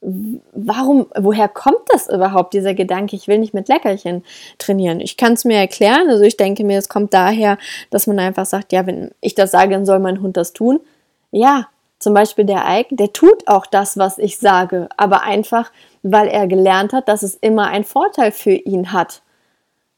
warum, 0.00 1.06
woher 1.16 1.48
kommt 1.48 1.82
das 1.88 2.08
überhaupt, 2.08 2.54
dieser 2.54 2.74
Gedanke, 2.74 3.16
ich 3.16 3.26
will 3.26 3.38
nicht 3.38 3.54
mit 3.54 3.68
Leckerchen 3.68 4.24
trainieren? 4.58 5.00
Ich 5.00 5.16
kann 5.16 5.32
es 5.32 5.44
mir 5.44 5.56
erklären, 5.56 6.08
also 6.08 6.22
ich 6.24 6.36
denke 6.36 6.64
mir, 6.64 6.78
es 6.78 6.88
kommt 6.88 7.14
daher, 7.14 7.58
dass 7.90 8.06
man 8.06 8.18
einfach 8.18 8.46
sagt, 8.46 8.72
ja, 8.72 8.86
wenn 8.86 9.10
ich 9.20 9.34
das 9.34 9.50
sage, 9.50 9.72
dann 9.72 9.86
soll 9.86 9.98
mein 9.98 10.22
Hund 10.22 10.36
das 10.36 10.52
tun. 10.52 10.80
Ja, 11.30 11.68
zum 11.98 12.14
Beispiel 12.14 12.44
der 12.44 12.64
Ike, 12.66 12.94
der 12.94 13.12
tut 13.12 13.48
auch 13.48 13.66
das, 13.66 13.98
was 13.98 14.18
ich 14.18 14.38
sage, 14.38 14.88
aber 14.96 15.22
einfach, 15.22 15.72
weil 16.02 16.28
er 16.28 16.46
gelernt 16.46 16.92
hat, 16.92 17.08
dass 17.08 17.22
es 17.22 17.34
immer 17.34 17.66
einen 17.66 17.84
Vorteil 17.84 18.30
für 18.30 18.52
ihn 18.52 18.92
hat. 18.92 19.22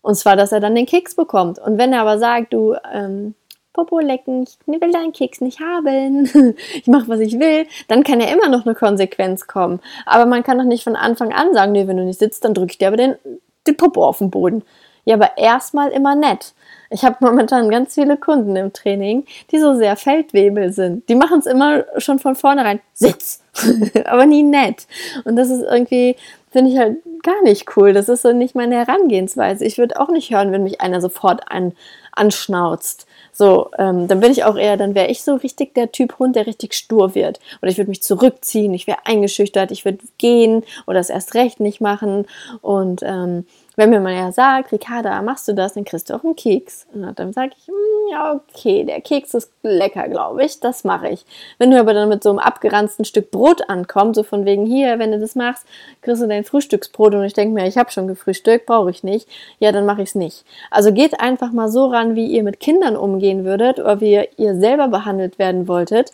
Und 0.01 0.15
zwar, 0.15 0.35
dass 0.35 0.53
er 0.53 0.61
dann 0.61 0.75
den 0.75 0.87
Keks 0.87 1.15
bekommt. 1.15 1.59
Und 1.59 1.77
wenn 1.77 1.93
er 1.93 2.01
aber 2.01 2.19
sagt, 2.19 2.55
du, 2.55 2.75
ähm, 2.91 3.35
Popo 3.73 4.01
lecken, 4.01 4.43
ich 4.43 4.59
will 4.67 4.93
deinen 4.93 5.13
Keks 5.13 5.41
nicht 5.41 5.61
haben, 5.61 6.25
ich 6.75 6.87
mache, 6.87 7.09
was 7.09 7.21
ich 7.21 7.39
will, 7.39 7.67
dann 7.89 8.03
kann 8.03 8.21
ja 8.21 8.29
immer 8.29 8.49
noch 8.49 8.67
eine 8.67 8.75
Konsequenz 8.75 9.47
kommen. 9.47 9.81
Aber 10.07 10.27
man 10.27 10.43
kann 10.43 10.59
doch 10.59 10.65
nicht 10.65 10.85
von 10.85 10.97
Anfang 10.97 11.33
an 11.33 11.55
sagen, 11.55 11.73
nee, 11.73 11.87
wenn 11.87 11.97
du 11.97 12.05
nicht 12.05 12.19
sitzt, 12.19 12.45
dann 12.45 12.55
drücke 12.55 12.73
ich 12.73 12.79
dir 12.79 12.89
aber 12.89 12.97
den, 12.97 13.15
den 13.67 13.77
Popo 13.77 14.05
auf 14.05 14.19
den 14.19 14.31
Boden. 14.31 14.65
Ja, 15.05 15.15
aber 15.15 15.39
erstmal 15.39 15.91
immer 15.91 16.15
nett. 16.15 16.53
Ich 16.91 17.05
habe 17.05 17.17
momentan 17.21 17.71
ganz 17.71 17.95
viele 17.95 18.17
Kunden 18.17 18.57
im 18.57 18.73
Training, 18.73 19.25
die 19.51 19.59
so 19.59 19.75
sehr 19.75 19.97
Feldwebel 19.97 20.73
sind. 20.73 21.09
Die 21.09 21.15
machen 21.15 21.39
es 21.39 21.47
immer 21.47 21.85
schon 21.99 22.19
von 22.19 22.35
vornherein, 22.35 22.81
Sitz, 22.93 23.43
aber 24.05 24.27
nie 24.27 24.43
nett. 24.43 24.87
Und 25.25 25.37
das 25.37 25.51
ist 25.51 25.63
irgendwie, 25.63 26.17
finde 26.51 26.71
ich 26.73 26.79
halt 26.79 26.99
gar 27.23 27.43
nicht 27.43 27.77
cool. 27.77 27.93
Das 27.93 28.09
ist 28.09 28.23
so 28.23 28.33
nicht 28.33 28.55
meine 28.55 28.75
Herangehensweise. 28.77 29.65
Ich 29.65 29.79
würde 29.79 30.01
auch 30.01 30.09
nicht 30.09 30.31
hören, 30.33 30.53
wenn 30.53 30.65
mich 30.65 30.81
einer 30.81 31.01
sofort 31.01 31.51
an, 31.51 31.73
anschnauzt. 32.13 33.07
So, 33.41 33.71
ähm, 33.79 34.07
dann 34.07 34.21
bin 34.21 34.33
ich 34.33 34.45
auch 34.45 34.59
eher, 34.59 34.77
dann 34.77 34.95
wäre 34.95 35.09
ich 35.09 35.23
so 35.23 35.35
richtig 35.35 35.73
der 35.73 35.93
Typ 35.93 36.19
Hund, 36.19 36.37
der 36.37 36.47
richtig 36.47 36.75
stur 36.75 37.15
wird. 37.15 37.41
Oder 37.63 37.71
ich 37.71 37.79
würde 37.79 37.89
mich 37.89 38.03
zurückziehen, 38.03 38.75
ich 38.75 38.87
wäre 38.87 39.07
eingeschüchtert, 39.07 39.71
ich 39.71 39.87
würde 39.87 40.05
gehen 40.19 40.63
oder 40.87 40.99
es 40.99 41.09
erst 41.09 41.33
recht 41.33 41.59
nicht 41.59 41.81
machen. 41.81 42.27
Und 42.61 43.01
ähm, 43.03 43.47
wenn 43.81 43.89
mir 43.89 44.01
mal 44.01 44.13
ja 44.13 44.31
sagt, 44.31 44.73
Ricarda, 44.73 45.23
machst 45.23 45.49
du 45.49 45.55
das, 45.55 45.73
dann 45.73 45.87
kriegst 45.87 46.11
du 46.11 46.15
auch 46.15 46.23
einen 46.23 46.37
Keks. 46.37 46.87
Und 46.93 47.19
dann 47.19 47.33
sage 47.33 47.53
ich, 47.57 47.67
mm, 47.67 48.13
ja, 48.13 48.35
okay, 48.35 48.85
der 48.85 49.01
Keks 49.01 49.33
ist 49.33 49.51
lecker, 49.63 50.07
glaube 50.07 50.45
ich, 50.45 50.61
das 50.61 50.85
mache 50.85 51.09
ich. 51.09 51.25
Wenn 51.59 51.71
du 51.71 51.81
aber 51.81 51.95
dann 51.95 52.11
mit 52.11 52.23
so 52.23 52.29
einem 52.29 52.41
abgeranzten 52.41 53.07
Stück 53.07 53.31
Brot 53.31 53.71
ankommst, 53.71 54.17
so 54.17 54.23
von 54.23 54.45
wegen 54.45 54.67
hier, 54.67 54.99
wenn 54.99 55.13
du 55.13 55.19
das 55.19 55.35
machst, 55.35 55.65
kriegst 56.03 56.21
du 56.21 56.29
dein 56.29 56.45
Frühstücksbrot 56.45 57.15
und 57.15 57.25
ich 57.25 57.33
denke 57.33 57.55
mir, 57.55 57.67
ich 57.67 57.79
habe 57.79 57.91
schon 57.91 58.07
gefrühstückt, 58.07 58.67
brauche 58.67 58.91
ich 58.91 59.03
nicht, 59.03 59.27
ja, 59.61 59.73
dann 59.73 59.87
mache 59.87 60.03
ich 60.03 60.11
es 60.11 60.15
nicht. 60.15 60.45
Also 60.71 60.93
geht 60.93 61.19
einfach 61.19 61.51
mal 61.51 61.71
so 61.71 61.87
ran, 61.87 62.15
wie 62.15 62.27
ihr 62.27 62.43
mit 62.43 62.61
Kindern 62.61 62.97
umgehen 62.97 63.47
würdet 63.47 63.79
oder 63.79 64.03
wie 64.03 64.29
ihr 64.37 64.61
selber 64.61 64.89
behandelt 64.89 65.39
werden 65.39 65.69
wolltet. 65.69 66.13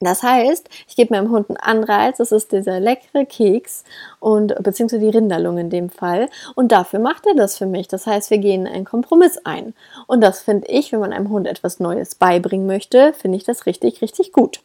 Das 0.00 0.22
heißt, 0.22 0.68
ich 0.88 0.96
gebe 0.96 1.14
meinem 1.14 1.30
Hund 1.30 1.48
einen 1.48 1.56
Anreiz, 1.56 2.18
das 2.18 2.32
ist 2.32 2.52
dieser 2.52 2.80
leckere 2.80 3.24
Keks 3.24 3.84
und 4.20 4.54
beziehungsweise 4.62 5.00
die 5.00 5.16
Rinderlung 5.16 5.56
in 5.56 5.70
dem 5.70 5.88
Fall. 5.88 6.28
Und 6.54 6.72
dafür 6.72 6.98
macht 6.98 7.26
er 7.26 7.34
das 7.34 7.56
für 7.56 7.66
mich. 7.66 7.88
Das 7.88 8.06
heißt, 8.06 8.30
wir 8.30 8.38
gehen 8.38 8.66
einen 8.66 8.84
Kompromiss 8.84 9.38
ein. 9.44 9.72
Und 10.06 10.20
das 10.20 10.42
finde 10.42 10.66
ich, 10.68 10.92
wenn 10.92 11.00
man 11.00 11.12
einem 11.12 11.30
Hund 11.30 11.46
etwas 11.46 11.80
Neues 11.80 12.16
beibringen 12.16 12.66
möchte, 12.66 13.12
finde 13.14 13.38
ich 13.38 13.44
das 13.44 13.66
richtig, 13.66 14.02
richtig 14.02 14.32
gut. 14.32 14.60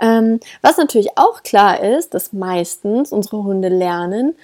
Ähm, 0.00 0.40
was 0.60 0.76
natürlich 0.76 1.16
auch 1.16 1.42
klar 1.42 1.80
ist, 1.82 2.12
dass 2.12 2.32
meistens 2.32 3.12
unsere 3.12 3.44
Hunde 3.44 3.68
lernen, 3.68 4.34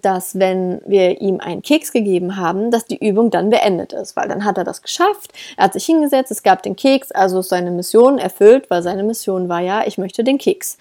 dass 0.00 0.38
wenn 0.38 0.80
wir 0.86 1.20
ihm 1.20 1.40
einen 1.40 1.62
Keks 1.62 1.90
gegeben 1.92 2.36
haben, 2.36 2.70
dass 2.70 2.84
die 2.84 3.04
Übung 3.04 3.30
dann 3.30 3.50
beendet 3.50 3.92
ist, 3.92 4.14
weil 4.14 4.28
dann 4.28 4.44
hat 4.44 4.58
er 4.58 4.64
das 4.64 4.80
geschafft, 4.80 5.32
er 5.56 5.64
hat 5.64 5.72
sich 5.72 5.86
hingesetzt, 5.86 6.30
es 6.30 6.44
gab 6.44 6.62
den 6.62 6.76
Keks, 6.76 7.10
also 7.10 7.40
ist 7.40 7.48
seine 7.48 7.72
Mission 7.72 8.18
erfüllt, 8.18 8.70
weil 8.70 8.82
seine 8.82 9.02
Mission 9.02 9.48
war 9.48 9.60
ja, 9.60 9.84
ich 9.84 9.98
möchte 9.98 10.22
den 10.22 10.38
Keks. 10.38 10.78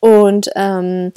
Und 0.00 0.50
ähm, 0.54 1.12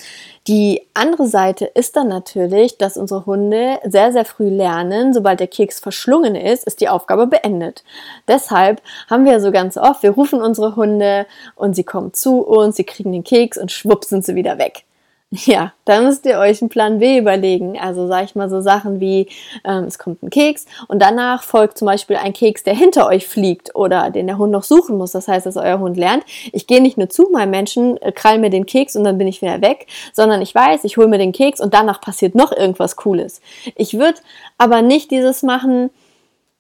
die 0.48 0.82
andere 0.94 1.28
Seite 1.28 1.66
ist 1.66 1.96
dann 1.96 2.08
natürlich, 2.08 2.78
dass 2.78 2.96
unsere 2.96 3.26
Hunde 3.26 3.80
sehr, 3.86 4.14
sehr 4.14 4.26
früh 4.26 4.50
lernen, 4.50 5.14
sobald 5.14 5.40
der 5.40 5.48
Keks 5.48 5.80
verschlungen 5.80 6.36
ist, 6.36 6.66
ist 6.66 6.80
die 6.80 6.90
Aufgabe 6.90 7.28
beendet. 7.28 7.84
Deshalb 8.28 8.82
haben 9.10 9.26
wir 9.26 9.42
so 9.42 9.52
ganz 9.52 9.78
oft, 9.78 10.04
wir 10.04 10.12
rufen 10.12 10.42
unsere 10.42 10.76
Hunde 10.76 11.26
und 11.56 11.76
sie 11.76 11.84
kommen 11.84 12.14
zu 12.14 12.42
uns, 12.42 12.78
sie 12.78 12.86
kriegen 12.86 13.12
den 13.12 13.24
Keks 13.24 13.58
und 13.58 13.72
schwupp 13.72 14.06
sind 14.06 14.24
sie 14.26 14.36
wieder 14.36 14.58
weg. 14.58 14.86
Ja, 15.32 15.74
da 15.86 16.02
müsst 16.02 16.26
ihr 16.26 16.40
euch 16.40 16.60
einen 16.60 16.70
Plan 16.70 16.98
B 16.98 17.20
überlegen. 17.20 17.80
Also 17.80 18.08
sage 18.08 18.26
ich 18.26 18.34
mal 18.34 18.50
so 18.50 18.62
Sachen 18.62 19.00
wie, 19.00 19.28
ähm, 19.64 19.84
es 19.84 20.00
kommt 20.00 20.24
ein 20.24 20.32
Keks 20.32 20.66
und 20.88 21.00
danach 21.04 21.44
folgt 21.44 21.78
zum 21.78 21.86
Beispiel 21.86 22.16
ein 22.16 22.34
Keks, 22.34 22.64
der 22.64 22.74
hinter 22.74 23.06
euch 23.06 23.28
fliegt 23.28 23.76
oder 23.76 24.10
den 24.10 24.26
der 24.26 24.40
Hund 24.40 24.52
noch 24.52 24.64
suchen 24.64 24.98
muss. 24.98 25.12
Das 25.12 25.28
heißt, 25.28 25.46
dass 25.46 25.56
euer 25.56 25.78
Hund 25.78 25.98
lernt, 25.98 26.24
ich 26.52 26.66
gehe 26.66 26.82
nicht 26.82 26.98
nur 26.98 27.10
zu 27.10 27.30
meinem 27.32 27.52
Menschen, 27.52 28.02
äh, 28.02 28.12
krall 28.12 28.40
mir 28.40 28.50
den 28.50 28.66
Keks 28.66 28.96
und 28.96 29.04
dann 29.04 29.20
bin 29.20 29.28
ich 29.28 29.44
wieder 29.44 29.62
weg, 29.62 29.86
sondern 30.14 30.42
ich 30.42 30.56
weiß, 30.56 30.84
ich 30.84 30.98
hole 30.98 31.08
mir 31.08 31.20
den 31.20 31.32
Keks 31.32 31.62
und 31.62 31.76
danach 31.76 32.02
passiert 32.02 32.34
noch 32.34 32.52
irgendwas 32.52 32.96
Cooles. 32.96 33.40
Ich 33.76 34.00
würde 34.00 34.20
aber 34.58 34.82
nicht 34.82 35.12
dieses 35.12 35.44
machen, 35.44 35.92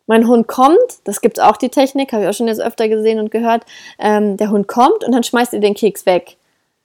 mein 0.05 0.27
Hund 0.27 0.47
kommt, 0.47 0.77
das 1.05 1.21
gibt 1.21 1.39
auch 1.41 1.57
die 1.57 1.69
Technik, 1.69 2.13
habe 2.13 2.23
ich 2.23 2.29
auch 2.29 2.33
schon 2.33 2.47
jetzt 2.47 2.61
öfter 2.61 2.88
gesehen 2.88 3.19
und 3.19 3.31
gehört, 3.31 3.63
ähm, 3.97 4.38
der 4.38 4.51
Hund 4.51 4.67
kommt 4.67 5.03
und 5.03 5.11
dann 5.11 5.23
schmeißt 5.23 5.53
ihr 5.53 5.59
den 5.59 5.73
Keks 5.73 6.05
weg. 6.05 6.38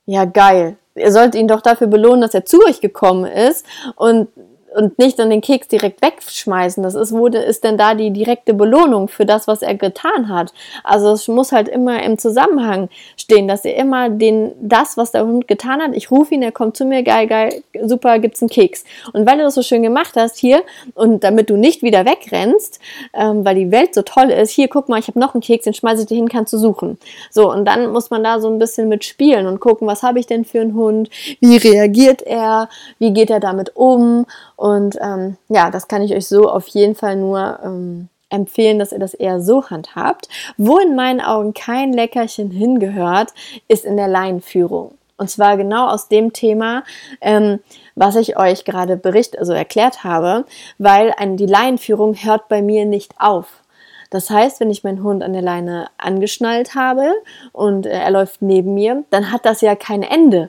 Ja, 0.07 0.25
geil 0.25 0.79
ihr 0.95 1.13
sollt 1.13 1.35
ihn 1.35 1.49
doch 1.49 1.61
dafür 1.61 1.87
belohnen, 1.87 2.21
dass 2.21 2.35
er 2.35 2.45
zu 2.45 2.65
euch 2.67 2.81
gekommen 2.81 3.25
ist. 3.25 3.67
Und 3.97 4.29
und 4.75 4.99
nicht 4.99 5.19
dann 5.19 5.31
den 5.31 5.41
Keks 5.41 5.69
direkt 5.69 6.03
wegschmeißen. 6.03 6.83
Das 6.83 6.95
ist, 6.95 7.13
wo 7.13 7.27
ist 7.27 7.65
denn 7.65 7.79
da 7.79 7.95
die 7.95 8.11
direkte 8.11 8.55
Belohnung 8.55 9.09
für 9.09 9.25
das, 9.25 9.47
was 9.47 9.63
er 9.63 9.75
getan 9.75 10.29
hat? 10.29 10.53
Also 10.83 11.13
es 11.13 11.29
muss 11.29 11.53
halt 11.53 11.69
immer 11.69 12.03
im 12.03 12.19
Zusammenhang 12.19 12.89
stehen, 13.17 13.49
dass 13.49 13.65
ihr 13.65 13.77
immer 13.77 14.11
den, 14.11 14.53
das, 14.61 14.97
was 14.97 15.13
der 15.13 15.25
Hund 15.25 15.47
getan 15.49 15.81
hat, 15.81 15.95
ich 15.95 16.11
rufe 16.11 16.35
ihn, 16.35 16.43
er 16.43 16.53
kommt 16.53 16.77
zu 16.77 16.85
mir, 16.85 17.03
geil, 17.03 17.27
geil, 17.27 17.63
super, 17.85 18.19
gibt's 18.19 18.43
einen 18.43 18.49
Keks. 18.49 18.85
Und 19.13 19.27
weil 19.27 19.39
du 19.39 19.45
das 19.45 19.55
so 19.55 19.63
schön 19.63 19.83
gemacht 19.83 20.15
hast 20.17 20.39
hier 20.39 20.63
und 20.95 21.23
damit 21.25 21.51
du 21.51 21.57
nicht 21.57 21.83
wieder 21.83 22.05
wegrennst, 22.05 22.81
ähm, 23.15 23.45
weil 23.45 23.55
die 23.55 23.71
Welt 23.71 23.95
so 23.95 24.03
toll 24.03 24.31
ist, 24.31 24.51
hier, 24.51 24.69
guck 24.69 24.89
mal, 24.89 24.99
ich 24.99 25.09
habe 25.09 25.21
noch 25.21 25.35
einen 25.35 25.41
Keks, 25.41 25.65
den 25.65 25.75
schmeiße 25.75 26.03
ich 26.03 26.09
dir 26.09 26.17
hin, 26.17 26.29
kannst 26.29 26.53
du 26.53 26.59
suchen. 26.59 26.99
So, 27.31 27.51
und 27.51 27.65
dann 27.65 27.93
muss 27.93 28.11
man 28.11 28.25
da 28.25 28.41
so 28.41 28.49
ein 28.49 28.59
bisschen 28.59 28.89
mit 28.89 29.05
spielen 29.05 29.47
und 29.47 29.61
gucken, 29.61 29.87
was 29.87 30.03
habe 30.03 30.19
ich 30.19 30.27
denn 30.27 30.45
für 30.45 30.61
einen 30.61 30.75
Hund, 30.75 31.11
wie 31.41 31.57
reagiert 31.57 32.23
er, 32.23 32.69
wie 32.99 33.13
geht 33.13 33.31
er 33.31 33.41
damit 33.41 33.77
um 33.77 34.27
und 34.65 34.97
ähm, 35.03 35.37
ja, 35.51 35.71
das 35.71 35.89
kann 35.89 36.01
ich 36.01 36.15
euch 36.15 36.27
so 36.27 36.49
auf 36.49 36.69
jeden 36.69 36.95
Fall 36.95 37.17
nur 37.17 37.59
ähm, 37.63 38.09
empfehlen, 38.31 38.79
dass 38.79 38.93
ihr 38.93 38.99
das 38.99 39.13
eher 39.13 39.43
so 39.43 39.69
handhabt. 39.69 40.27
Wo 40.57 40.79
in 40.79 40.97
meinen 40.97 41.21
Augen 41.21 41.53
kein 41.53 41.93
Leckerchen 41.93 42.51
hingehört, 42.51 43.35
ist 43.69 43.85
in 43.85 43.99
der 43.99 44.09
Leinführung. 44.09 44.97
Und 45.19 45.29
zwar 45.29 45.59
genau 45.59 45.89
aus 45.89 46.09
dem 46.09 46.33
Thema, 46.33 46.83
ähm, 47.21 47.61
was 47.95 48.17
ich 48.17 48.39
euch 48.39 48.65
gerade 48.65 48.97
bericht, 48.97 49.39
also 49.39 49.53
erklärt 49.53 50.03
habe, 50.03 50.47
weil 50.79 51.13
ein, 51.19 51.37
die 51.37 51.45
Leinführung 51.45 52.15
hört 52.15 52.49
bei 52.49 52.63
mir 52.63 52.87
nicht 52.87 53.13
auf. 53.19 53.61
Das 54.09 54.31
heißt, 54.31 54.61
wenn 54.61 54.71
ich 54.71 54.83
meinen 54.83 55.03
Hund 55.03 55.23
an 55.23 55.35
der 55.35 55.43
Leine 55.43 55.89
angeschnallt 55.99 56.75
habe 56.75 57.13
und 57.53 57.85
äh, 57.85 57.91
er 57.91 58.11
läuft 58.11 58.41
neben 58.41 58.73
mir, 58.73 59.05
dann 59.11 59.31
hat 59.31 59.45
das 59.45 59.61
ja 59.61 59.77
kein 59.77 60.03
Ende. 60.03 60.49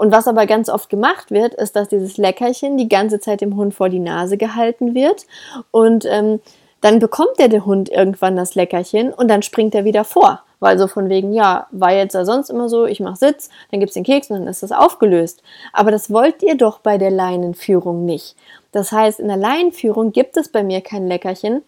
Und 0.00 0.12
was 0.12 0.26
aber 0.26 0.46
ganz 0.46 0.70
oft 0.70 0.88
gemacht 0.88 1.30
wird, 1.30 1.52
ist, 1.52 1.76
dass 1.76 1.88
dieses 1.88 2.16
Leckerchen 2.16 2.78
die 2.78 2.88
ganze 2.88 3.20
Zeit 3.20 3.42
dem 3.42 3.54
Hund 3.56 3.74
vor 3.74 3.90
die 3.90 3.98
Nase 3.98 4.38
gehalten 4.38 4.94
wird 4.94 5.26
und 5.72 6.06
ähm, 6.06 6.40
dann 6.80 7.00
bekommt 7.00 7.38
der, 7.38 7.48
der 7.48 7.66
Hund 7.66 7.90
irgendwann 7.90 8.34
das 8.34 8.54
Leckerchen 8.54 9.12
und 9.12 9.28
dann 9.28 9.42
springt 9.42 9.74
er 9.74 9.84
wieder 9.84 10.04
vor. 10.04 10.42
Weil 10.58 10.78
so 10.78 10.86
von 10.86 11.10
wegen, 11.10 11.34
ja, 11.34 11.66
war 11.70 11.92
jetzt 11.92 12.14
ja 12.14 12.24
sonst 12.24 12.48
immer 12.48 12.70
so, 12.70 12.86
ich 12.86 13.00
mach 13.00 13.16
Sitz, 13.16 13.50
dann 13.70 13.80
gibt's 13.80 13.92
den 13.92 14.04
Keks 14.04 14.30
und 14.30 14.38
dann 14.38 14.48
ist 14.48 14.62
das 14.62 14.72
aufgelöst. 14.72 15.42
Aber 15.74 15.90
das 15.90 16.10
wollt 16.10 16.42
ihr 16.42 16.54
doch 16.54 16.78
bei 16.78 16.96
der 16.96 17.10
Leinenführung 17.10 18.06
nicht. 18.06 18.36
Das 18.72 18.92
heißt, 18.92 19.20
in 19.20 19.28
der 19.28 19.36
Leinenführung 19.36 20.12
gibt 20.12 20.38
es 20.38 20.48
bei 20.48 20.62
mir 20.62 20.80
kein 20.80 21.08
Leckerchen, 21.08 21.60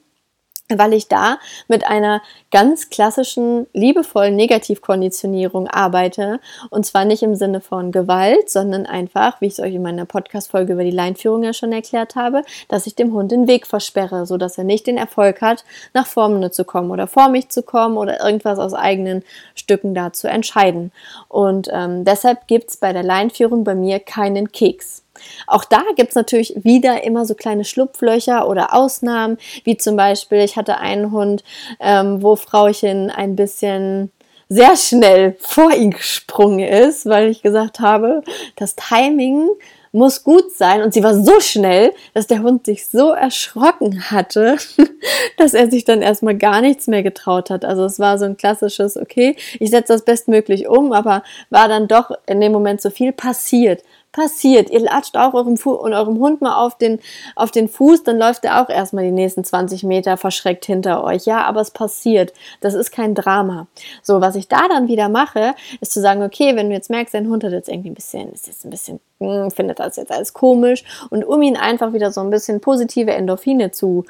weil 0.79 0.93
ich 0.93 1.09
da 1.09 1.39
mit 1.69 1.87
einer 1.87 2.23
ganz 2.51 2.91
klassischen, 2.91 3.67
liebevollen 3.73 4.37
Negativkonditionierung 4.37 5.69
arbeite. 5.69 6.39
Und 6.71 6.85
zwar 6.87 7.05
nicht 7.05 7.23
im 7.23 7.35
Sinne 7.35 7.61
von 7.61 7.93
Gewalt, 7.93 8.51
sondern 8.51 8.87
einfach, 8.87 9.41
wie 9.41 9.47
ich 9.47 9.55
es 9.55 9.61
euch 9.61 9.75
in 9.75 9.83
meiner 9.83 10.05
Podcast-Folge 10.05 10.75
über 10.75 10.85
die 10.85 10.91
Leinführung 10.91 11.43
ja 11.43 11.53
schon 11.53 11.73
erklärt 11.73 12.15
habe, 12.15 12.43
dass 12.69 12.87
ich 12.87 12.95
dem 12.95 13.13
Hund 13.13 13.33
den 13.33 13.49
Weg 13.49 13.67
versperre, 13.67 14.27
sodass 14.27 14.59
er 14.59 14.65
nicht 14.65 14.87
den 14.87 14.99
Erfolg 14.99 15.41
hat, 15.41 15.65
nach 15.95 16.07
vorne 16.07 16.51
zu 16.51 16.65
kommen 16.65 16.91
oder 16.91 17.07
vor 17.07 17.29
mich 17.29 17.49
zu 17.49 17.63
kommen 17.63 17.97
oder 17.97 18.25
irgendwas 18.25 18.59
aus 18.59 18.75
eigenen 18.75 19.23
Stücken 19.55 19.95
da 19.95 20.13
zu 20.13 20.29
entscheiden. 20.29 20.93
Und 21.29 21.69
ähm, 21.73 22.05
deshalb 22.05 22.47
gibt 22.47 22.71
es 22.71 22.77
bei 22.77 22.93
der 22.93 23.03
Leinführung 23.03 23.65
bei 23.65 23.75
mir 23.75 23.99
keinen 23.99 24.53
Keks. 24.53 25.03
Auch 25.47 25.65
da 25.65 25.83
gibt 25.97 26.11
es 26.11 26.15
natürlich 26.15 26.55
wieder 26.65 27.05
immer 27.05 27.27
so 27.27 27.35
kleine 27.35 27.65
Schlupflöcher 27.65 28.49
oder 28.49 28.75
Ausnahmen, 28.75 29.39
wie 29.65 29.77
zum 29.77 29.97
Beispiel, 29.97 30.39
ich 30.39 30.57
hatte 30.57 30.79
einen 30.79 31.13
Hund, 31.13 31.45
ähm, 31.81 32.23
wo 32.23 32.37
Frauchen 32.37 33.11
ein 33.11 33.37
bisschen 33.37 34.11
sehr 34.49 34.77
schnell 34.77 35.37
vor 35.41 35.73
ihn 35.73 35.93
gesprungen 35.93 36.61
ist, 36.61 37.07
weil 37.07 37.29
ich 37.29 37.41
gesagt 37.43 37.81
habe, 37.81 38.23
das 38.57 38.77
Timing 38.77 39.49
muss 39.93 40.25
gut 40.25 40.51
sein. 40.57 40.83
Und 40.83 40.93
sie 40.93 41.03
war 41.03 41.15
so 41.15 41.41
schnell, 41.41 41.93
dass 42.15 42.27
der 42.27 42.43
Hund 42.43 42.67
sich 42.67 42.87
so 42.87 43.13
erschrocken 43.13 44.11
hatte, 44.11 44.57
dass 45.39 45.55
er 45.55 45.71
sich 45.71 45.85
dann 45.85 46.03
erstmal 46.03 46.37
gar 46.37 46.61
nichts 46.61 46.87
mehr 46.87 47.03
getraut 47.03 47.51
hat. 47.51 47.65
Also 47.65 47.85
es 47.85 47.99
war 47.99 48.19
so 48.19 48.25
ein 48.25 48.37
klassisches, 48.37 48.97
okay, 48.97 49.37
ich 49.61 49.71
setze 49.71 49.93
das 49.93 50.05
bestmöglich 50.05 50.69
um, 50.69 50.93
aber 50.93 51.23
war 51.51 51.69
dann 51.69 51.89
doch 51.89 52.11
in 52.27 52.41
dem 52.41 52.53
Moment 52.53 52.81
so 52.81 52.91
viel 52.91 53.13
passiert 53.13 53.83
passiert. 54.13 54.71
Ihr 54.71 54.81
latscht 54.81 55.17
auch 55.17 55.35
eurem, 55.35 55.57
Fu 55.57 55.73
und 55.73 55.95
eurem 55.95 56.19
Hund 56.19 56.41
mal 56.43 56.55
auf 56.57 56.77
den, 56.77 57.01
auf 57.35 57.51
den 57.51 57.69
Fuß, 57.69 58.05
dann 58.05 58.19
läuft 58.19 58.45
er 58.45 58.63
auch 58.63 58.69
erstmal 58.69 59.05
die 59.05 59.11
nächsten 59.11 59.43
20 59.43 59.83
Meter 59.85 60.17
verschreckt 60.17 60.67
hinter 60.67 61.03
euch. 61.03 61.25
Ja, 61.25 61.45
aber 61.45 61.61
es 61.61 61.71
passiert. 61.71 62.33
Das 62.61 62.75
ist 62.75 62.93
kein 62.93 63.15
Drama. 63.15 63.67
So, 64.03 64.21
was 64.21 64.37
ich 64.37 64.49
da 64.49 64.69
dann 64.69 64.89
wieder 64.89 65.09
mache, 65.09 65.55
ist 65.81 65.93
zu 65.93 66.01
sagen, 66.01 66.23
okay, 66.23 66.55
wenn 66.55 66.69
du 66.69 66.75
jetzt 66.75 66.91
merkst, 66.91 67.15
dein 67.15 67.29
Hund 67.29 67.43
hat 67.43 67.53
jetzt 67.53 67.69
irgendwie 67.69 67.91
ein 67.91 67.95
bisschen, 67.95 68.33
ist 68.33 68.47
jetzt 68.47 68.65
ein 68.65 68.71
bisschen, 68.71 69.01
hm, 69.19 69.51
findet 69.51 69.81
das 69.81 69.97
jetzt 69.97 70.13
alles 70.13 70.33
komisch 70.33 70.85
und 71.11 71.25
um 71.25 71.41
ihn 71.43 71.57
einfach 71.57 71.93
wieder 71.93 72.13
so 72.13 72.21
ein 72.21 72.31
bisschen 72.31 72.61
positive 72.61 73.13
Endorphine 73.13 73.71
zu, 73.71 74.05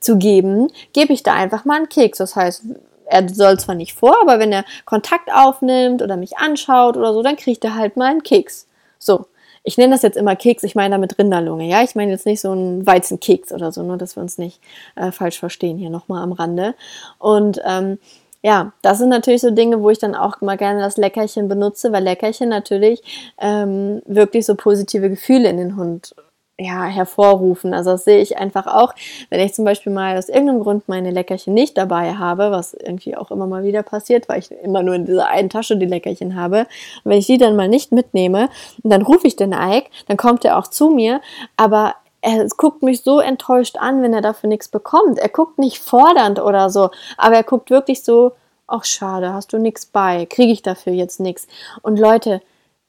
zu 0.00 0.16
geben, 0.16 0.70
gebe 0.92 1.12
ich 1.12 1.22
da 1.22 1.34
einfach 1.34 1.64
mal 1.64 1.76
einen 1.76 1.88
Keks. 1.88 2.18
Das 2.18 2.36
heißt, 2.36 2.62
er 3.06 3.28
soll 3.28 3.58
zwar 3.58 3.74
nicht 3.74 3.94
vor, 3.94 4.14
aber 4.20 4.38
wenn 4.38 4.52
er 4.52 4.64
Kontakt 4.84 5.32
aufnimmt 5.32 6.02
oder 6.02 6.16
mich 6.16 6.36
anschaut 6.36 6.96
oder 6.96 7.12
so, 7.12 7.22
dann 7.22 7.36
kriegt 7.36 7.64
er 7.64 7.74
halt 7.74 7.96
mal 7.96 8.10
einen 8.10 8.22
Keks. 8.22 8.66
So, 8.98 9.26
ich 9.62 9.76
nenne 9.78 9.92
das 9.92 10.02
jetzt 10.02 10.16
immer 10.16 10.36
Keks, 10.36 10.62
ich 10.62 10.74
meine 10.74 10.94
damit 10.94 11.18
Rinderlunge, 11.18 11.66
ja, 11.66 11.82
ich 11.82 11.94
meine 11.94 12.10
jetzt 12.10 12.26
nicht 12.26 12.40
so 12.40 12.52
ein 12.52 12.86
Weizenkeks 12.86 13.52
oder 13.52 13.72
so, 13.72 13.82
nur 13.82 13.96
dass 13.96 14.16
wir 14.16 14.22
uns 14.22 14.38
nicht 14.38 14.60
äh, 14.96 15.12
falsch 15.12 15.38
verstehen 15.38 15.78
hier 15.78 15.90
nochmal 15.90 16.22
am 16.22 16.32
Rande. 16.32 16.74
Und 17.18 17.60
ähm, 17.64 17.98
ja, 18.42 18.72
das 18.82 18.98
sind 18.98 19.08
natürlich 19.08 19.40
so 19.40 19.50
Dinge, 19.50 19.82
wo 19.82 19.90
ich 19.90 19.98
dann 19.98 20.14
auch 20.14 20.40
mal 20.40 20.56
gerne 20.56 20.80
das 20.80 20.96
Leckerchen 20.96 21.48
benutze, 21.48 21.92
weil 21.92 22.04
Leckerchen 22.04 22.48
natürlich 22.48 23.02
ähm, 23.38 24.00
wirklich 24.06 24.46
so 24.46 24.54
positive 24.54 25.10
Gefühle 25.10 25.48
in 25.48 25.56
den 25.56 25.76
Hund 25.76 26.14
ja, 26.60 26.84
hervorrufen. 26.84 27.72
Also 27.72 27.92
das 27.92 28.04
sehe 28.04 28.20
ich 28.20 28.36
einfach 28.36 28.66
auch, 28.66 28.92
wenn 29.30 29.40
ich 29.40 29.54
zum 29.54 29.64
Beispiel 29.64 29.92
mal 29.92 30.16
aus 30.18 30.28
irgendeinem 30.28 30.60
Grund 30.60 30.88
meine 30.88 31.12
Leckerchen 31.12 31.54
nicht 31.54 31.78
dabei 31.78 32.14
habe, 32.14 32.50
was 32.50 32.74
irgendwie 32.74 33.16
auch 33.16 33.30
immer 33.30 33.46
mal 33.46 33.62
wieder 33.62 33.84
passiert, 33.84 34.28
weil 34.28 34.40
ich 34.40 34.50
immer 34.50 34.82
nur 34.82 34.96
in 34.96 35.06
dieser 35.06 35.28
einen 35.28 35.50
Tasche 35.50 35.76
die 35.76 35.86
Leckerchen 35.86 36.34
habe. 36.34 36.66
Und 37.04 37.12
wenn 37.12 37.18
ich 37.18 37.26
die 37.26 37.38
dann 37.38 37.54
mal 37.54 37.68
nicht 37.68 37.92
mitnehme, 37.92 38.48
dann 38.82 39.02
rufe 39.02 39.28
ich 39.28 39.36
den 39.36 39.52
Ike, 39.52 39.88
dann 40.08 40.16
kommt 40.16 40.44
er 40.44 40.58
auch 40.58 40.66
zu 40.66 40.90
mir, 40.90 41.20
aber 41.56 41.94
er 42.20 42.48
guckt 42.56 42.82
mich 42.82 43.02
so 43.02 43.20
enttäuscht 43.20 43.76
an, 43.78 44.02
wenn 44.02 44.12
er 44.12 44.20
dafür 44.20 44.48
nichts 44.48 44.66
bekommt. 44.66 45.18
Er 45.18 45.28
guckt 45.28 45.58
nicht 45.58 45.78
fordernd 45.78 46.40
oder 46.40 46.70
so, 46.70 46.90
aber 47.16 47.36
er 47.36 47.44
guckt 47.44 47.70
wirklich 47.70 48.02
so, 48.02 48.32
ach 48.66 48.84
schade, 48.84 49.32
hast 49.32 49.52
du 49.52 49.58
nichts 49.58 49.86
bei, 49.86 50.26
kriege 50.26 50.52
ich 50.52 50.62
dafür 50.62 50.92
jetzt 50.92 51.20
nichts. 51.20 51.46
Und 51.82 52.00
Leute, 52.00 52.42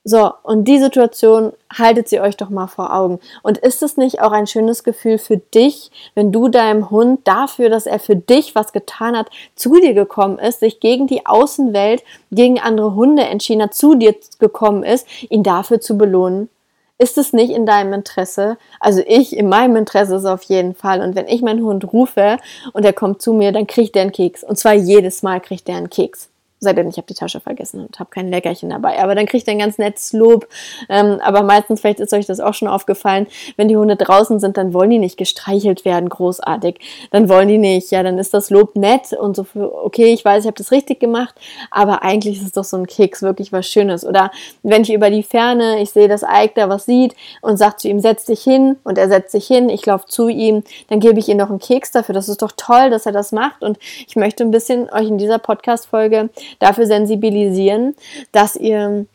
so, 0.06 0.32
und 0.44 0.64
die 0.66 0.80
Situation 0.80 1.52
haltet 1.78 2.08
sie 2.08 2.22
euch 2.22 2.38
doch 2.38 2.50
mal 2.50 2.68
vor 2.68 2.96
Augen. 2.96 3.20
Und 3.44 3.58
ist 3.58 3.84
es 3.84 3.98
nicht 3.98 4.22
auch 4.22 4.32
ein 4.32 4.48
schönes 4.48 4.84
Gefühl 4.86 5.18
für 5.18 5.38
dich, 5.38 5.92
wenn 6.16 6.32
du 6.32 6.48
deinem 6.48 6.90
Hund 6.90 7.28
dafür, 7.28 7.70
dass 7.70 7.86
er 7.86 8.00
für 8.00 8.16
dich 8.16 8.56
was 8.56 8.72
getan 8.72 9.18
hat, 9.18 9.30
zu 9.56 9.80
dir 9.80 9.94
gekommen 9.94 10.40
ist, 10.40 10.62
sich 10.62 10.80
gegen 10.80 11.08
die 11.08 11.26
Außenwelt, 11.26 12.04
gegen 12.32 12.60
andere 12.60 12.96
Hunde 12.96 13.24
entschieden 13.24 13.62
hat, 13.62 13.74
zu 13.74 13.96
dir 13.96 14.16
gekommen 14.40 14.84
ist, 14.84 15.06
ihn 15.30 15.44
dafür 15.44 15.82
zu 15.82 15.98
belohnen? 15.98 16.50
Ist 16.98 17.18
es 17.18 17.34
nicht 17.34 17.52
in 17.52 17.66
deinem 17.66 17.94
Interesse? 17.94 18.58
Also 18.80 19.02
ich, 19.06 19.36
in 19.36 19.48
meinem 19.50 19.76
Interesse 19.76 20.16
ist 20.16 20.24
es 20.24 20.26
auf 20.26 20.44
jeden 20.44 20.76
Fall. 20.76 21.02
Und 21.02 21.16
wenn 21.16 21.28
ich 21.28 21.42
meinen 21.42 21.64
Hund 21.64 21.92
rufe 21.94 22.38
und 22.74 22.86
er 22.86 22.94
kommt 22.94 23.22
zu 23.22 23.34
mir, 23.34 23.52
dann 23.52 23.68
kriegt 23.68 23.96
er 23.96 24.04
einen 24.04 24.12
Keks. 24.12 24.44
Und 24.44 24.58
zwar 24.58 24.74
jedes 24.74 25.24
Mal 25.24 25.40
kriegt 25.40 25.68
er 25.70 25.76
einen 25.76 25.90
Keks. 25.90 26.30
Sei 26.62 26.74
denn, 26.74 26.90
ich 26.90 26.98
habe 26.98 27.08
die 27.08 27.14
Tasche 27.14 27.40
vergessen 27.40 27.80
und 27.82 28.00
habe 28.00 28.10
kein 28.10 28.30
Leckerchen 28.30 28.70
dabei. 28.70 29.02
Aber 29.02 29.16
dann 29.16 29.26
kriegt 29.26 29.48
ihr 29.48 29.54
ein 29.54 29.60
ganz 29.60 29.78
nettes 29.78 30.12
Lob. 30.12 30.48
Ähm, 30.90 31.20
aber 31.22 31.42
meistens, 31.42 31.80
vielleicht 31.80 32.02
ist 32.02 32.14
euch 32.14 32.26
das 32.26 32.42
auch 32.42 32.54
schon 32.54 32.68
aufgefallen, 32.68 33.28
wenn 33.56 33.70
die 33.70 33.78
Hunde 33.78 33.96
draußen 33.96 34.40
sind, 34.40 34.58
dann 34.58 34.74
wollen 34.74 34.90
die 34.90 35.00
nicht 35.00 35.18
gestreichelt 35.18 35.86
werden, 35.86 36.10
großartig. 36.10 36.80
Dann 37.12 37.30
wollen 37.30 37.48
die 37.48 37.58
nicht. 37.58 37.92
Ja, 37.92 38.04
dann 38.04 38.18
ist 38.18 38.34
das 38.34 38.50
Lob 38.50 38.76
nett 38.76 39.14
und 39.14 39.36
so, 39.38 39.46
okay, 39.56 40.14
ich 40.14 40.26
weiß, 40.26 40.44
ich 40.44 40.48
habe 40.48 40.58
das 40.58 40.72
richtig 40.72 41.00
gemacht, 41.00 41.36
aber 41.72 42.04
eigentlich 42.04 42.38
ist 42.38 42.46
es 42.46 42.52
doch 42.52 42.64
so 42.64 42.78
ein 42.78 42.88
Keks, 42.88 43.22
wirklich 43.22 43.54
was 43.54 43.68
Schönes. 43.68 44.06
Oder 44.06 44.32
wenn 44.64 44.82
ich 44.82 44.92
über 44.92 45.10
die 45.10 45.24
Ferne, 45.24 45.82
ich 45.82 45.92
sehe, 45.92 46.08
dass 46.08 46.24
Ike 46.24 46.54
da 46.56 46.68
was 46.68 46.86
sieht 46.86 47.16
und 47.42 47.58
sagt 47.58 47.80
zu 47.80 47.88
ihm, 47.88 48.00
setz 48.00 48.26
dich 48.26 48.42
hin 48.42 48.78
und 48.84 48.98
er 48.98 49.08
setzt 49.08 49.32
sich 49.32 49.48
hin, 49.48 49.70
ich 49.70 49.86
laufe 49.86 50.08
zu 50.08 50.28
ihm, 50.28 50.64
dann 50.90 51.00
gebe 51.00 51.20
ich 51.20 51.30
ihm 51.30 51.38
noch 51.38 51.50
einen 51.50 51.60
Keks 51.60 51.92
dafür. 51.92 52.14
Das 52.14 52.28
ist 52.28 52.42
doch 52.42 52.52
toll, 52.56 52.90
dass 52.90 53.06
er 53.06 53.12
das 53.12 53.32
macht 53.32 53.64
und 53.64 53.78
ich 54.08 54.16
möchte 54.16 54.44
ein 54.44 54.52
bisschen 54.52 54.90
euch 54.92 55.08
in 55.08 55.18
dieser 55.18 55.40
Podcast-Folge 55.40 56.30
dafür 56.58 56.86
sensibilisieren, 56.86 57.96
dass 58.32 58.56
ihr 58.56 59.06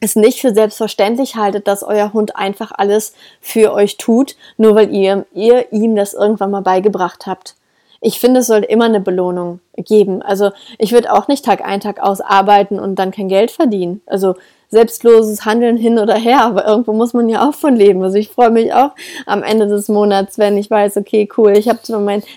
es 0.00 0.16
nicht 0.16 0.40
für 0.40 0.54
selbstverständlich 0.54 1.36
haltet, 1.36 1.66
dass 1.68 1.82
euer 1.82 2.12
Hund 2.12 2.36
einfach 2.36 2.72
alles 2.74 3.12
für 3.40 3.72
euch 3.72 3.98
tut, 3.98 4.36
nur 4.56 4.74
weil 4.74 4.94
ihr, 4.94 5.26
ihr 5.34 5.72
ihm 5.72 5.94
das 5.94 6.14
irgendwann 6.14 6.50
mal 6.50 6.62
beigebracht 6.62 7.26
habt. 7.26 7.54
Ich 8.00 8.18
finde, 8.18 8.40
es 8.40 8.46
sollte 8.46 8.66
immer 8.66 8.86
eine 8.86 9.00
Belohnung 9.00 9.60
geben. 9.76 10.22
Also 10.22 10.52
ich 10.78 10.92
würde 10.92 11.12
auch 11.12 11.28
nicht 11.28 11.44
Tag 11.44 11.62
ein, 11.62 11.80
Tag 11.80 12.00
aus 12.00 12.22
arbeiten 12.22 12.80
und 12.80 12.94
dann 12.94 13.10
kein 13.10 13.28
Geld 13.28 13.50
verdienen. 13.50 14.00
Also 14.06 14.36
selbstloses 14.70 15.44
Handeln 15.44 15.76
hin 15.76 15.98
oder 15.98 16.14
her, 16.14 16.42
aber 16.42 16.64
irgendwo 16.64 16.92
muss 16.92 17.12
man 17.12 17.28
ja 17.28 17.48
auch 17.48 17.54
von 17.54 17.74
leben. 17.74 18.02
Also 18.04 18.18
ich 18.18 18.28
freue 18.28 18.50
mich 18.50 18.72
auch 18.72 18.92
am 19.26 19.42
Ende 19.42 19.66
des 19.66 19.88
Monats, 19.88 20.38
wenn 20.38 20.56
ich 20.56 20.70
weiß, 20.70 20.96
okay, 20.96 21.28
cool, 21.36 21.56
ich 21.56 21.68
habe 21.68 21.80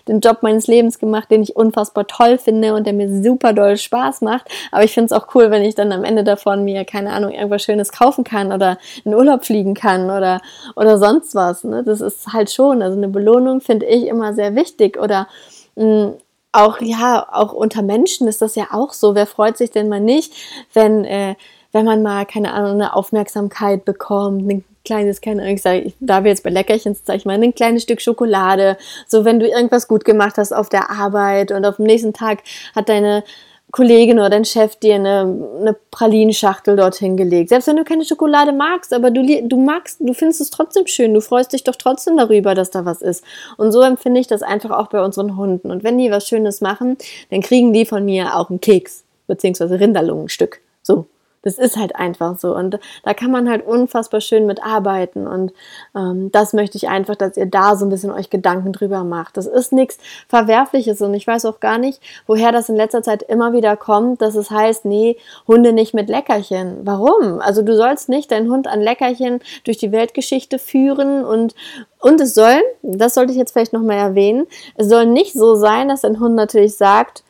den 0.07 0.19
Job 0.19 0.39
meines 0.41 0.65
Lebens 0.65 0.97
gemacht, 0.97 1.29
den 1.29 1.43
ich 1.43 1.55
unfassbar 1.55 2.07
toll 2.07 2.39
finde 2.39 2.73
und 2.73 2.87
der 2.87 2.93
mir 2.93 3.23
super 3.23 3.53
doll 3.53 3.77
Spaß 3.77 4.21
macht. 4.21 4.47
Aber 4.71 4.83
ich 4.83 4.93
finde 4.93 5.13
es 5.13 5.21
auch 5.21 5.27
cool, 5.35 5.51
wenn 5.51 5.61
ich 5.61 5.75
dann 5.75 5.91
am 5.91 6.03
Ende 6.03 6.23
davon 6.23 6.63
mir, 6.63 6.85
keine 6.85 7.11
Ahnung, 7.13 7.31
irgendwas 7.31 7.61
Schönes 7.61 7.91
kaufen 7.91 8.23
kann 8.23 8.51
oder 8.51 8.79
in 9.05 9.13
Urlaub 9.13 9.45
fliegen 9.45 9.75
kann 9.75 10.05
oder, 10.05 10.41
oder 10.75 10.97
sonst 10.97 11.35
was. 11.35 11.63
Ne? 11.63 11.83
Das 11.83 12.01
ist 12.01 12.33
halt 12.33 12.51
schon, 12.51 12.81
also 12.81 12.97
eine 12.97 13.09
Belohnung 13.09 13.61
finde 13.61 13.85
ich 13.85 14.07
immer 14.07 14.33
sehr 14.33 14.55
wichtig 14.55 14.99
oder 14.99 15.27
mh, 15.75 15.83
hm, 15.83 16.13
auch 16.53 16.79
ja, 16.81 17.27
auch 17.31 17.51
unter 17.51 17.81
Menschen 17.81 18.27
ist 18.27 18.41
das 18.41 18.55
ja 18.55 18.67
auch 18.71 18.93
so. 18.93 19.15
Wer 19.15 19.25
freut 19.25 19.57
sich 19.57 19.71
denn 19.71 19.89
mal 19.89 19.99
nicht, 19.99 20.33
wenn 20.73 21.03
äh, 21.03 21.35
wenn 21.73 21.85
man 21.85 22.01
mal, 22.01 22.25
keine 22.25 22.53
Ahnung, 22.53 22.73
eine 22.73 22.95
Aufmerksamkeit 22.95 23.83
bekommt, 23.83 24.49
ein 24.49 24.63
kleines, 24.85 25.21
keine 25.21 25.41
Ahnung, 25.41 25.55
ich 25.55 25.61
sage, 25.61 25.91
da 25.99 26.23
wir 26.23 26.31
jetzt 26.31 26.43
bei 26.43 26.49
Leckerchen, 26.49 26.95
sage 26.95 27.17
ich 27.17 27.25
mal, 27.25 27.41
ein 27.41 27.55
kleines 27.55 27.83
Stück 27.83 28.01
Schokolade, 28.01 28.77
so 29.07 29.25
wenn 29.25 29.39
du 29.39 29.47
irgendwas 29.47 29.87
gut 29.87 30.05
gemacht 30.05 30.37
hast 30.37 30.53
auf 30.53 30.69
der 30.69 30.89
Arbeit 30.89 31.51
und 31.51 31.65
auf 31.65 31.77
dem 31.77 31.85
nächsten 31.85 32.13
Tag 32.13 32.39
hat 32.75 32.89
deine 32.89 33.23
Kollegin 33.71 34.19
oder 34.19 34.29
dein 34.29 34.45
Chef 34.45 34.75
dir 34.75 34.93
eine, 34.95 35.21
eine 35.59 35.75
Pralinschachtel 35.89 36.75
dorthin 36.75 37.17
gelegt. 37.17 37.49
Selbst 37.49 37.67
wenn 37.67 37.75
du 37.75 37.83
keine 37.83 38.05
Schokolade 38.05 38.51
magst, 38.51 38.93
aber 38.93 39.09
du, 39.09 39.25
du 39.25 39.59
magst, 39.59 39.99
du 39.99 40.13
findest 40.13 40.41
es 40.41 40.51
trotzdem 40.51 40.85
schön, 40.85 41.11
du 41.11 41.21
freust 41.21 41.53
dich 41.53 41.63
doch 41.63 41.75
trotzdem 41.75 42.15
darüber, 42.15 42.53
dass 42.53 42.69
da 42.69 42.85
was 42.85 43.01
ist. 43.01 43.23
Und 43.57 43.71
so 43.71 43.81
empfinde 43.81 44.19
ich 44.19 44.27
das 44.27 44.43
einfach 44.43 44.69
auch 44.69 44.89
bei 44.89 45.03
unseren 45.03 45.37
Hunden. 45.37 45.71
Und 45.71 45.83
wenn 45.83 45.97
die 45.97 46.11
was 46.11 46.27
Schönes 46.27 46.61
machen, 46.61 46.97
dann 47.31 47.41
kriegen 47.41 47.73
die 47.73 47.87
von 47.87 48.05
mir 48.05 48.35
auch 48.35 48.51
einen 48.51 48.61
Keks, 48.61 49.05
beziehungsweise 49.25 49.79
Rinderlungenstück. 49.79 50.61
So, 50.83 51.07
das 51.43 51.57
ist 51.57 51.77
halt 51.77 51.95
einfach 51.95 52.39
so. 52.39 52.55
Und 52.55 52.79
da 53.03 53.13
kann 53.13 53.31
man 53.31 53.49
halt 53.49 53.65
unfassbar 53.65 54.21
schön 54.21 54.45
mit 54.45 54.63
arbeiten. 54.63 55.27
Und 55.27 55.53
ähm, 55.95 56.31
das 56.31 56.53
möchte 56.53 56.77
ich 56.77 56.87
einfach, 56.89 57.15
dass 57.15 57.37
ihr 57.37 57.45
da 57.45 57.75
so 57.75 57.85
ein 57.85 57.89
bisschen 57.89 58.11
euch 58.11 58.29
Gedanken 58.29 58.73
drüber 58.73 59.03
macht. 59.03 59.37
Das 59.37 59.45
ist 59.45 59.73
nichts 59.73 59.97
Verwerfliches. 60.27 61.01
Und 61.01 61.13
ich 61.13 61.27
weiß 61.27 61.45
auch 61.45 61.59
gar 61.59 61.77
nicht, 61.77 62.01
woher 62.25 62.51
das 62.51 62.69
in 62.69 62.75
letzter 62.75 63.03
Zeit 63.03 63.23
immer 63.23 63.53
wieder 63.53 63.75
kommt, 63.75 64.21
dass 64.21 64.35
es 64.35 64.49
heißt, 64.49 64.85
nee, 64.85 65.17
Hunde 65.47 65.73
nicht 65.73 65.93
mit 65.93 66.09
Leckerchen. 66.09 66.79
Warum? 66.83 67.39
Also 67.39 67.61
du 67.61 67.75
sollst 67.75 68.09
nicht 68.09 68.31
deinen 68.31 68.49
Hund 68.49 68.67
an 68.67 68.81
Leckerchen 68.81 69.39
durch 69.65 69.77
die 69.77 69.91
Weltgeschichte 69.91 70.59
führen 70.59 71.23
und 71.25 71.53
und 71.99 72.19
es 72.19 72.33
soll, 72.33 72.61
das 72.81 73.13
sollte 73.13 73.31
ich 73.31 73.37
jetzt 73.37 73.53
vielleicht 73.53 73.71
nochmal 73.71 73.95
erwähnen, 73.95 74.45
es 74.75 74.89
soll 74.89 75.05
nicht 75.05 75.31
so 75.31 75.55
sein, 75.55 75.87
dass 75.87 76.01
dein 76.01 76.19
Hund 76.19 76.35
natürlich 76.35 76.75
sagt, 76.75 77.23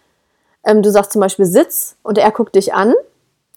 ähm, 0.65 0.82
du 0.82 0.89
sagst 0.89 1.12
zum 1.12 1.21
Beispiel 1.21 1.45
Sitz 1.45 1.95
und 2.02 2.17
er 2.17 2.32
guckt 2.32 2.56
dich 2.56 2.73
an 2.73 2.95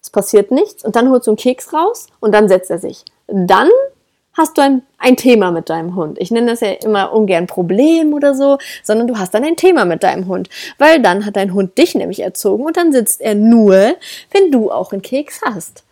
es 0.07 0.11
passiert 0.11 0.51
nichts 0.51 0.83
und 0.83 0.95
dann 0.95 1.09
holst 1.09 1.27
du 1.27 1.31
einen 1.31 1.37
Keks 1.37 1.73
raus 1.73 2.07
und 2.19 2.33
dann 2.33 2.47
setzt 2.47 2.71
er 2.71 2.79
sich. 2.79 3.03
Dann 3.27 3.69
hast 4.33 4.57
du 4.57 4.61
ein, 4.61 4.83
ein 4.99 5.17
Thema 5.17 5.51
mit 5.51 5.69
deinem 5.69 5.95
Hund. 5.95 6.17
Ich 6.19 6.31
nenne 6.31 6.51
das 6.51 6.61
ja 6.61 6.71
immer 6.71 7.11
ungern 7.11 7.47
Problem 7.47 8.13
oder 8.13 8.33
so, 8.33 8.57
sondern 8.83 9.07
du 9.07 9.17
hast 9.17 9.33
dann 9.33 9.43
ein 9.43 9.57
Thema 9.57 9.83
mit 9.83 10.03
deinem 10.03 10.27
Hund, 10.27 10.49
weil 10.77 11.01
dann 11.01 11.25
hat 11.25 11.35
dein 11.35 11.53
Hund 11.53 11.77
dich 11.77 11.95
nämlich 11.95 12.21
erzogen 12.21 12.63
und 12.63 12.77
dann 12.77 12.93
sitzt 12.93 13.19
er 13.19 13.35
nur, 13.35 13.95
wenn 14.31 14.51
du 14.51 14.71
auch 14.71 14.91
einen 14.91 15.01
Keks 15.01 15.41
hast. 15.43 15.83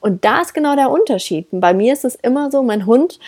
Und 0.00 0.24
da 0.24 0.40
ist 0.40 0.54
genau 0.54 0.74
der 0.76 0.90
Unterschied. 0.90 1.48
Bei 1.52 1.74
mir 1.74 1.92
ist 1.92 2.04
es 2.04 2.14
immer 2.16 2.50
so, 2.50 2.62
mein 2.62 2.86
Hund 2.86 3.18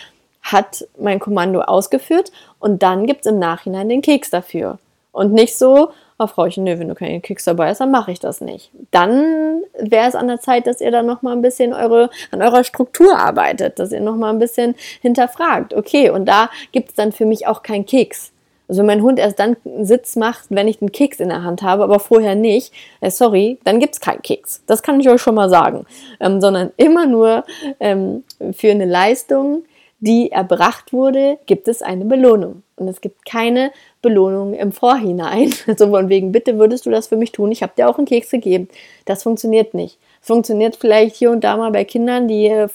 hat 0.41 0.85
mein 0.99 1.19
Kommando 1.19 1.61
ausgeführt 1.61 2.31
und 2.59 2.83
dann 2.83 3.05
gibt 3.05 3.25
es 3.25 3.31
im 3.31 3.39
Nachhinein 3.39 3.89
den 3.89 4.01
Keks 4.01 4.29
dafür. 4.29 4.79
Und 5.11 5.31
nicht 5.31 5.57
so, 5.57 5.91
oh 6.19 6.27
Frauchen, 6.27 6.63
nö, 6.63 6.77
wenn 6.79 6.89
du 6.89 6.95
keinen 6.95 7.21
Keks 7.21 7.45
dabei 7.45 7.69
hast, 7.69 7.81
dann 7.81 7.91
mache 7.91 8.11
ich 8.11 8.19
das 8.19 8.41
nicht. 8.41 8.71
Dann 8.91 9.63
wäre 9.79 10.07
es 10.07 10.15
an 10.15 10.27
der 10.27 10.39
Zeit, 10.39 10.67
dass 10.67 10.81
ihr 10.81 10.91
dann 10.91 11.05
noch 11.05 11.21
mal 11.21 11.33
ein 11.33 11.41
bisschen 11.41 11.73
eure, 11.73 12.09
an 12.31 12.41
eurer 12.41 12.63
Struktur 12.63 13.17
arbeitet, 13.17 13.79
dass 13.79 13.91
ihr 13.91 14.01
noch 14.01 14.15
mal 14.15 14.31
ein 14.31 14.39
bisschen 14.39 14.75
hinterfragt. 15.01 15.73
Okay, 15.73 16.09
und 16.09 16.25
da 16.25 16.49
gibt 16.71 16.89
es 16.89 16.95
dann 16.95 17.11
für 17.11 17.25
mich 17.25 17.47
auch 17.47 17.63
keinen 17.63 17.85
Keks. 17.85 18.31
Also 18.67 18.79
wenn 18.79 18.87
mein 18.87 19.01
Hund 19.01 19.19
erst 19.19 19.39
dann 19.39 19.57
einen 19.65 19.85
Sitz 19.85 20.15
macht, 20.15 20.45
wenn 20.49 20.67
ich 20.67 20.79
den 20.79 20.91
Keks 20.91 21.19
in 21.19 21.29
der 21.29 21.43
Hand 21.43 21.61
habe, 21.61 21.83
aber 21.83 21.99
vorher 21.99 22.35
nicht, 22.35 22.73
äh, 23.01 23.11
sorry, 23.11 23.59
dann 23.65 23.79
gibt 23.79 23.95
es 23.95 23.99
keinen 23.99 24.21
Keks. 24.21 24.63
Das 24.67 24.81
kann 24.81 24.99
ich 24.99 25.09
euch 25.09 25.21
schon 25.21 25.35
mal 25.35 25.49
sagen. 25.49 25.85
Ähm, 26.19 26.39
sondern 26.39 26.71
immer 26.77 27.05
nur 27.05 27.43
ähm, 27.79 28.23
für 28.53 28.71
eine 28.71 28.85
Leistung, 28.85 29.63
die 30.03 30.33
erbracht 30.33 30.91
wurde, 30.91 31.39
gibt 31.45 31.69
es 31.69 31.81
eine 31.81 32.03
Belohnung. 32.03 32.63
Und 32.75 32.89
es 32.89 32.99
gibt 32.99 33.25
keine 33.25 33.71
Belohnung 34.01 34.53
im 34.53 34.73
Vorhinein. 34.73 35.53
So 35.77 35.89
von 35.89 36.09
wegen, 36.09 36.33
bitte 36.33 36.57
würdest 36.59 36.85
du 36.85 36.89
das 36.89 37.07
für 37.07 37.15
mich 37.15 37.31
tun? 37.31 37.53
Ich 37.53 37.63
habe 37.63 37.71
dir 37.77 37.89
auch 37.89 37.97
einen 37.97 38.05
Keks 38.05 38.29
gegeben. 38.29 38.67
Das 39.05 39.23
funktioniert 39.23 39.73
nicht. 39.73 39.97
Funktioniert 40.19 40.75
vielleicht 40.75 41.15
hier 41.15 41.31
und 41.31 41.45
da 41.45 41.55
mal 41.55 41.71
bei 41.71 41.85
Kindern, 41.85 42.27
die 42.27 42.47
äh, 42.47 42.67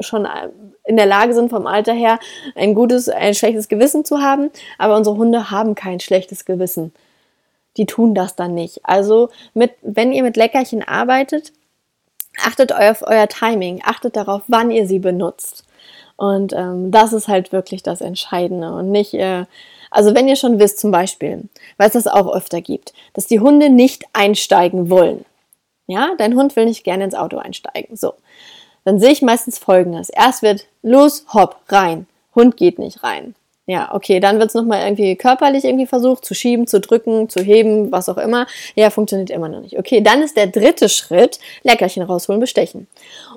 schon 0.00 0.24
äh, 0.24 0.48
in 0.86 0.96
der 0.96 1.04
Lage 1.04 1.34
sind, 1.34 1.50
vom 1.50 1.66
Alter 1.66 1.92
her 1.92 2.18
ein 2.54 2.74
gutes, 2.74 3.10
ein 3.10 3.34
schlechtes 3.34 3.68
Gewissen 3.68 4.06
zu 4.06 4.22
haben. 4.22 4.50
Aber 4.78 4.96
unsere 4.96 5.18
Hunde 5.18 5.50
haben 5.50 5.74
kein 5.74 6.00
schlechtes 6.00 6.46
Gewissen. 6.46 6.94
Die 7.76 7.84
tun 7.84 8.14
das 8.14 8.34
dann 8.34 8.54
nicht. 8.54 8.80
Also, 8.82 9.28
mit, 9.52 9.72
wenn 9.82 10.14
ihr 10.14 10.22
mit 10.22 10.38
Leckerchen 10.38 10.82
arbeitet, 10.82 11.52
achtet 12.42 12.72
auf 12.72 13.02
euer 13.02 13.28
Timing, 13.28 13.82
achtet 13.84 14.16
darauf, 14.16 14.42
wann 14.48 14.70
ihr 14.70 14.86
sie 14.86 15.00
benutzt. 15.00 15.64
Und 16.20 16.52
ähm, 16.52 16.90
das 16.90 17.14
ist 17.14 17.28
halt 17.28 17.50
wirklich 17.50 17.82
das 17.82 18.02
Entscheidende 18.02 18.74
und 18.74 18.90
nicht, 18.90 19.14
äh, 19.14 19.46
also 19.90 20.14
wenn 20.14 20.28
ihr 20.28 20.36
schon 20.36 20.58
wisst 20.58 20.78
zum 20.78 20.90
Beispiel, 20.90 21.44
weil 21.78 21.86
es 21.86 21.94
das 21.94 22.06
auch 22.06 22.34
öfter 22.34 22.60
gibt, 22.60 22.92
dass 23.14 23.26
die 23.26 23.40
Hunde 23.40 23.70
nicht 23.70 24.04
einsteigen 24.12 24.90
wollen. 24.90 25.24
Ja, 25.86 26.10
dein 26.18 26.36
Hund 26.36 26.56
will 26.56 26.66
nicht 26.66 26.84
gerne 26.84 27.04
ins 27.04 27.14
Auto 27.14 27.38
einsteigen. 27.38 27.96
So, 27.96 28.12
dann 28.84 29.00
sehe 29.00 29.12
ich 29.12 29.22
meistens 29.22 29.58
Folgendes. 29.58 30.10
Erst 30.10 30.42
wird 30.42 30.66
los, 30.82 31.24
hopp, 31.32 31.56
rein. 31.70 32.06
Hund 32.34 32.58
geht 32.58 32.78
nicht 32.78 33.02
rein. 33.02 33.34
Ja, 33.64 33.94
okay, 33.94 34.20
dann 34.20 34.38
wird 34.38 34.50
es 34.50 34.54
nochmal 34.54 34.82
irgendwie 34.82 35.16
körperlich 35.16 35.64
irgendwie 35.64 35.86
versucht 35.86 36.26
zu 36.26 36.34
schieben, 36.34 36.66
zu 36.66 36.80
drücken, 36.80 37.30
zu 37.30 37.40
heben, 37.40 37.90
was 37.92 38.10
auch 38.10 38.18
immer. 38.18 38.46
Ja, 38.74 38.90
funktioniert 38.90 39.30
immer 39.30 39.48
noch 39.48 39.62
nicht. 39.62 39.78
Okay, 39.78 40.02
dann 40.02 40.20
ist 40.20 40.36
der 40.36 40.48
dritte 40.48 40.90
Schritt, 40.90 41.38
Leckerchen 41.62 42.02
rausholen, 42.02 42.40
bestechen. 42.40 42.88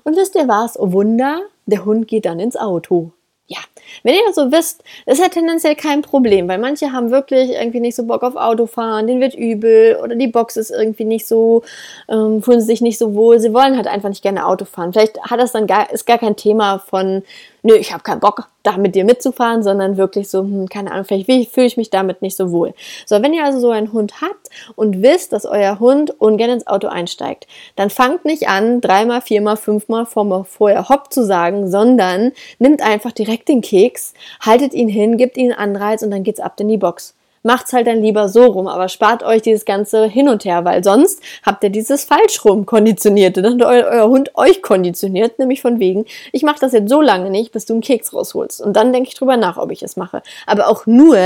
Und 0.03 0.17
wisst 0.17 0.35
ihr 0.35 0.49
was? 0.49 0.77
Oh 0.77 0.91
Wunder, 0.91 1.39
der 1.65 1.86
Hund 1.86 2.08
geht 2.08 2.26
dann 2.26 2.39
ins 2.39 2.56
Auto. 2.56 3.12
Ja, 3.45 3.60
wenn 4.04 4.15
ihr 4.15 4.21
das 4.26 4.36
so 4.36 4.52
wisst, 4.54 4.84
ist 5.06 5.21
ja 5.21 5.28
tendenziell 5.28 5.76
kein 5.76 6.02
Problem, 6.02 6.47
weil 6.47 6.60
manche 6.60 6.93
haben 6.93 7.12
wirklich 7.12 7.52
irgendwie 7.52 7.82
nicht 7.82 7.95
so 7.95 8.06
Bock 8.06 8.23
auf 8.23 8.38
Autofahren, 8.38 9.06
denen 9.06 9.19
wird 9.19 9.36
übel 9.36 9.97
oder 10.02 10.15
die 10.15 10.28
Box 10.28 10.56
ist 10.56 10.71
irgendwie 10.71 11.04
nicht 11.04 11.28
so, 11.28 11.62
ähm, 12.08 12.41
fühlen 12.41 12.62
sich 12.62 12.80
nicht 12.80 12.97
so 12.97 13.15
wohl, 13.15 13.39
sie 13.39 13.54
wollen 13.54 13.76
halt 13.76 13.88
einfach 13.88 14.08
nicht 14.08 14.23
gerne 14.23 14.47
Auto 14.47 14.63
fahren. 14.63 14.93
Vielleicht 14.93 15.21
hat 15.21 15.41
das 15.41 15.52
dann 15.52 15.67
gar, 15.67 15.91
ist 15.91 16.06
gar 16.06 16.19
kein 16.19 16.38
Thema 16.38 16.80
von, 16.80 17.23
nö, 17.63 17.76
ich 17.76 17.91
habe 17.91 18.04
keinen 18.04 18.19
Bock, 18.19 18.47
da 18.62 18.78
mit 18.78 18.93
dir 18.95 19.06
mitzufahren, 19.06 19.63
sondern 19.63 19.97
wirklich 19.97 20.30
so, 20.30 20.41
hm, 20.41 20.69
keine 20.69 20.91
Ahnung, 20.91 21.06
vielleicht 21.06 21.52
fühle 21.52 21.65
ich 21.65 21.78
mich 21.78 21.89
damit 21.89 22.21
nicht 22.21 22.38
so 22.38 22.52
wohl. 22.52 22.73
So, 23.06 23.21
wenn 23.21 23.34
ihr 23.34 23.43
also 23.43 23.60
so 23.60 23.71
einen 23.71 23.91
Hund 23.91 24.21
habt 24.21 24.49
und 24.76 25.02
wisst, 25.02 25.34
dass 25.34 25.45
euer 25.45 25.80
Hund 25.80 26.21
ungern 26.21 26.52
ins 26.52 26.67
Auto 26.67 26.88
einsteigt, 26.88 27.47
dann 27.76 27.89
fangt 27.89 28.26
nicht 28.26 28.47
an, 28.47 28.82
dreimal, 28.82 29.21
viermal, 29.21 29.58
fünfmal 29.58 30.06
vorher 30.06 30.89
hopp 30.89 31.12
zu 31.12 31.26
sagen, 31.26 31.69
sondern 31.69 32.34
nimmt 32.60 32.82
einfach 32.82 33.12
direkt 33.12 33.49
den 33.49 33.62
Keks, 33.62 34.13
haltet 34.41 34.73
ihn 34.73 34.89
hin, 34.89 35.17
gibt 35.17 35.38
ihn 35.38 35.52
einen 35.52 35.76
Anreiz 35.76 36.04
und 36.04 36.12
dann 36.12 36.23
geht's 36.23 36.39
ab 36.39 36.60
in 36.60 36.67
die 36.67 36.78
Box. 36.78 37.15
Macht's 37.43 37.73
halt 37.73 37.88
dann 37.88 38.01
lieber 38.01 38.29
so 38.29 38.45
rum, 38.45 38.67
aber 38.67 38.89
spart 38.89 39.23
euch 39.23 39.41
dieses 39.41 39.65
ganze 39.65 40.06
hin 40.06 40.29
und 40.29 40.45
her, 40.45 40.65
weil 40.65 40.84
sonst 40.84 41.21
habt 41.43 41.63
ihr 41.63 41.69
dieses 41.69 42.06
falsch 42.06 42.43
rum 42.45 42.65
konditionierte, 42.65 43.41
dann 43.41 43.62
hat 43.62 43.67
euer, 43.67 43.88
euer 43.91 44.10
Hund 44.10 44.32
euch 44.36 44.62
konditioniert, 44.62 45.39
nämlich 45.39 45.62
von 45.62 45.79
wegen, 45.79 46.06
ich 46.32 46.43
mache 46.43 46.60
das 46.60 46.71
jetzt 46.71 46.89
so 46.89 47.01
lange 47.01 47.29
nicht, 47.29 47.51
bis 47.51 47.65
du 47.65 47.73
einen 47.73 47.82
Keks 47.82 48.13
rausholst 48.13 48.62
und 48.62 48.75
dann 48.75 48.93
denke 48.93 49.10
ich 49.10 49.15
drüber 49.15 49.38
nach, 49.38 49.58
ob 49.58 49.71
ich 49.71 49.84
es 49.84 49.97
mache. 49.97 50.23
Aber 50.47 50.67
auch 50.67 50.86
nur, 50.86 51.17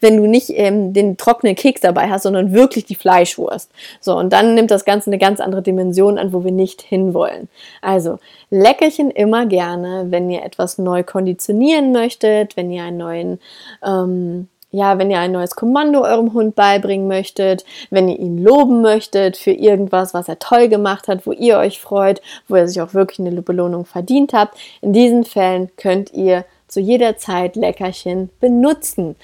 wenn 0.00 0.16
du 0.16 0.26
nicht 0.26 0.50
ähm, 0.50 0.92
den 0.92 1.16
trockenen 1.16 1.56
Keks 1.56 1.80
dabei 1.80 2.10
hast, 2.10 2.22
sondern 2.22 2.52
wirklich 2.52 2.84
die 2.84 2.94
Fleischwurst. 2.94 3.70
So 4.00 4.16
und 4.16 4.32
dann 4.32 4.54
nimmt 4.54 4.70
das 4.70 4.84
Ganze 4.84 5.10
eine 5.10 5.18
ganz 5.18 5.40
andere 5.40 5.62
Dimension 5.62 6.18
an, 6.18 6.32
wo 6.32 6.44
wir 6.44 6.52
nicht 6.52 6.82
hinwollen. 6.82 7.48
Also 7.80 8.18
Leckerchen 8.50 9.10
immer 9.10 9.46
gerne, 9.46 10.06
wenn 10.10 10.30
ihr 10.30 10.44
etwas 10.44 10.78
neu 10.78 11.02
konditionieren 11.02 11.92
möchtet, 11.92 12.56
wenn 12.56 12.70
ihr 12.70 12.82
einen 12.82 12.98
neuen 12.98 13.40
ähm, 13.84 14.48
ja, 14.72 14.98
wenn 14.98 15.10
ihr 15.10 15.20
ein 15.20 15.32
neues 15.32 15.54
Kommando 15.54 16.02
eurem 16.02 16.32
Hund 16.32 16.54
beibringen 16.56 17.06
möchtet, 17.06 17.64
wenn 17.90 18.08
ihr 18.08 18.18
ihn 18.18 18.38
loben 18.38 18.80
möchtet 18.80 19.36
für 19.36 19.52
irgendwas, 19.52 20.14
was 20.14 20.28
er 20.28 20.38
toll 20.38 20.68
gemacht 20.68 21.08
hat, 21.08 21.26
wo 21.26 21.32
ihr 21.32 21.58
euch 21.58 21.80
freut, 21.80 22.20
wo 22.48 22.56
er 22.56 22.66
sich 22.66 22.80
auch 22.80 22.94
wirklich 22.94 23.20
eine 23.20 23.42
Belohnung 23.42 23.84
verdient 23.84 24.32
habt, 24.32 24.58
in 24.80 24.92
diesen 24.92 25.24
Fällen 25.24 25.70
könnt 25.76 26.12
ihr 26.12 26.44
zu 26.68 26.80
jeder 26.80 27.18
Zeit 27.18 27.54
Leckerchen 27.54 28.30
benutzen. 28.40 29.14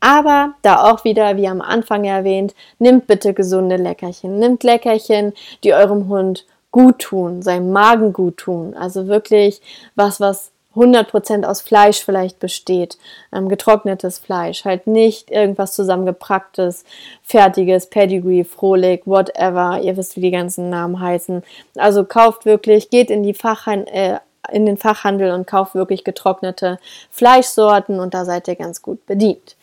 Aber 0.00 0.54
da 0.62 0.90
auch 0.90 1.04
wieder, 1.04 1.36
wie 1.36 1.48
am 1.48 1.60
Anfang 1.60 2.04
erwähnt, 2.04 2.54
nimmt 2.78 3.06
bitte 3.06 3.34
gesunde 3.34 3.76
Leckerchen. 3.76 4.38
Nimmt 4.38 4.62
Leckerchen, 4.62 5.32
die 5.64 5.74
eurem 5.74 6.08
Hund 6.08 6.44
gut 6.70 6.98
tun, 7.00 7.42
seinem 7.42 7.72
Magen 7.72 8.12
gut 8.12 8.36
tun. 8.36 8.74
Also 8.74 9.06
wirklich 9.06 9.60
was, 9.94 10.20
was 10.20 10.52
100% 10.78 11.44
aus 11.44 11.60
Fleisch 11.60 12.04
vielleicht 12.04 12.38
besteht, 12.38 12.98
ähm, 13.32 13.48
getrocknetes 13.48 14.18
Fleisch, 14.18 14.64
halt 14.64 14.86
nicht 14.86 15.30
irgendwas 15.30 15.74
zusammengepacktes, 15.74 16.84
fertiges, 17.22 17.86
Pedigree, 17.86 18.44
Frohlich, 18.44 19.02
whatever, 19.04 19.80
ihr 19.82 19.96
wisst, 19.96 20.16
wie 20.16 20.20
die 20.20 20.30
ganzen 20.30 20.70
Namen 20.70 21.00
heißen. 21.00 21.42
Also 21.76 22.04
kauft 22.04 22.44
wirklich, 22.44 22.90
geht 22.90 23.10
in 23.10 23.22
die 23.22 23.34
Fachhandel, 23.34 23.92
äh, 23.92 24.18
in 24.50 24.64
den 24.64 24.78
Fachhandel 24.78 25.32
und 25.32 25.46
kauft 25.46 25.74
wirklich 25.74 26.04
getrocknete 26.04 26.78
Fleischsorten 27.10 28.00
und 28.00 28.14
da 28.14 28.24
seid 28.24 28.48
ihr 28.48 28.56
ganz 28.56 28.80
gut 28.80 29.04
bedient. 29.06 29.56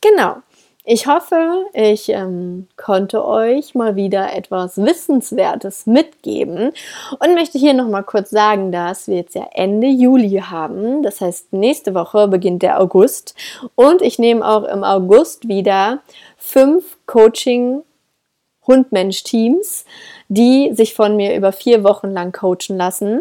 Genau. 0.00 0.36
Ich 0.92 1.06
hoffe, 1.06 1.66
ich 1.72 2.08
ähm, 2.08 2.66
konnte 2.76 3.24
euch 3.24 3.76
mal 3.76 3.94
wieder 3.94 4.34
etwas 4.34 4.76
Wissenswertes 4.76 5.86
mitgeben 5.86 6.72
und 7.20 7.34
möchte 7.34 7.58
hier 7.58 7.74
noch 7.74 7.86
mal 7.86 8.02
kurz 8.02 8.30
sagen, 8.30 8.72
dass 8.72 9.06
wir 9.06 9.18
jetzt 9.18 9.36
ja 9.36 9.46
Ende 9.52 9.86
Juli 9.86 10.42
haben. 10.44 11.04
Das 11.04 11.20
heißt, 11.20 11.52
nächste 11.52 11.94
Woche 11.94 12.26
beginnt 12.26 12.64
der 12.64 12.80
August 12.80 13.36
und 13.76 14.02
ich 14.02 14.18
nehme 14.18 14.44
auch 14.44 14.64
im 14.64 14.82
August 14.82 15.46
wieder 15.46 16.00
fünf 16.36 16.98
Coaching 17.06 17.84
Hund-Mensch-Teams, 18.66 19.84
die 20.26 20.72
sich 20.74 20.94
von 20.94 21.14
mir 21.14 21.36
über 21.36 21.52
vier 21.52 21.84
Wochen 21.84 22.10
lang 22.10 22.32
coachen 22.32 22.76
lassen. 22.76 23.20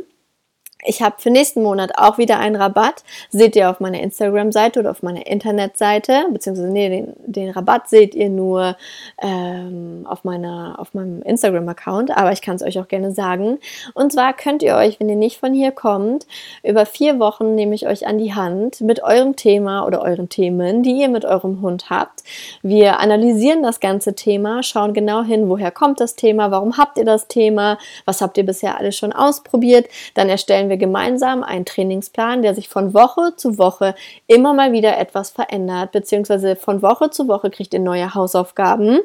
Ich 0.85 1.01
habe 1.01 1.15
für 1.17 1.29
nächsten 1.29 1.61
Monat 1.61 1.97
auch 1.97 2.17
wieder 2.17 2.39
einen 2.39 2.55
Rabatt. 2.55 3.03
Seht 3.29 3.57
ihr 3.57 3.69
auf 3.69 3.81
meiner 3.81 3.99
Instagram-Seite 3.99 4.79
oder 4.79 4.91
auf 4.91 5.03
meiner 5.03 5.27
Internetseite, 5.27 6.27
beziehungsweise 6.31 6.71
nee, 6.71 6.87
den, 6.87 7.13
den 7.25 7.49
Rabatt 7.49 7.89
seht 7.89 8.15
ihr 8.15 8.29
nur 8.29 8.77
ähm, 9.21 10.05
auf, 10.07 10.23
meiner, 10.23 10.77
auf 10.77 10.93
meinem 10.93 11.21
Instagram-Account, 11.21 12.15
aber 12.15 12.31
ich 12.31 12.41
kann 12.41 12.55
es 12.55 12.63
euch 12.63 12.79
auch 12.79 12.87
gerne 12.87 13.11
sagen. 13.11 13.59
Und 13.93 14.13
zwar 14.13 14.31
könnt 14.31 14.63
ihr 14.63 14.75
euch, 14.75 15.01
wenn 15.01 15.09
ihr 15.09 15.17
nicht 15.17 15.37
von 15.37 15.53
hier 15.53 15.71
kommt, 15.71 16.25
über 16.63 16.85
vier 16.85 17.19
Wochen 17.19 17.55
nehme 17.55 17.75
ich 17.75 17.85
euch 17.85 18.07
an 18.07 18.17
die 18.17 18.33
Hand 18.33 18.79
mit 18.79 19.03
eurem 19.03 19.35
Thema 19.35 19.85
oder 19.85 20.01
euren 20.01 20.29
Themen, 20.29 20.81
die 20.81 21.01
ihr 21.01 21.09
mit 21.09 21.25
eurem 21.25 21.61
Hund 21.61 21.89
habt. 21.89 22.23
Wir 22.61 23.01
analysieren 23.01 23.63
das 23.63 23.81
ganze 23.81 24.15
Thema, 24.15 24.63
schauen 24.63 24.93
genau 24.93 25.23
hin, 25.23 25.49
woher 25.49 25.71
kommt 25.71 25.99
das 25.99 26.15
Thema, 26.15 26.51
warum 26.51 26.77
habt 26.77 26.97
ihr 26.97 27.05
das 27.05 27.27
Thema, 27.27 27.77
was 28.05 28.21
habt 28.21 28.37
ihr 28.37 28.45
bisher 28.45 28.77
alles 28.77 28.95
schon 28.95 29.11
ausprobiert. 29.11 29.87
Dann 30.13 30.29
erstellen 30.29 30.68
wir 30.69 30.77
gemeinsam 30.77 31.43
einen 31.43 31.65
Trainingsplan, 31.65 32.43
der 32.43 32.55
sich 32.55 32.69
von 32.69 32.93
Woche 32.93 33.33
zu 33.35 33.57
Woche 33.57 33.95
immer 34.27 34.53
mal 34.53 34.71
wieder 34.71 34.97
etwas 34.97 35.31
verändert, 35.31 35.91
beziehungsweise 35.91 36.55
von 36.55 36.81
Woche 36.81 37.09
zu 37.09 37.27
Woche 37.27 37.49
kriegt 37.49 37.73
ihr 37.73 37.79
neue 37.79 38.13
Hausaufgaben. 38.13 38.99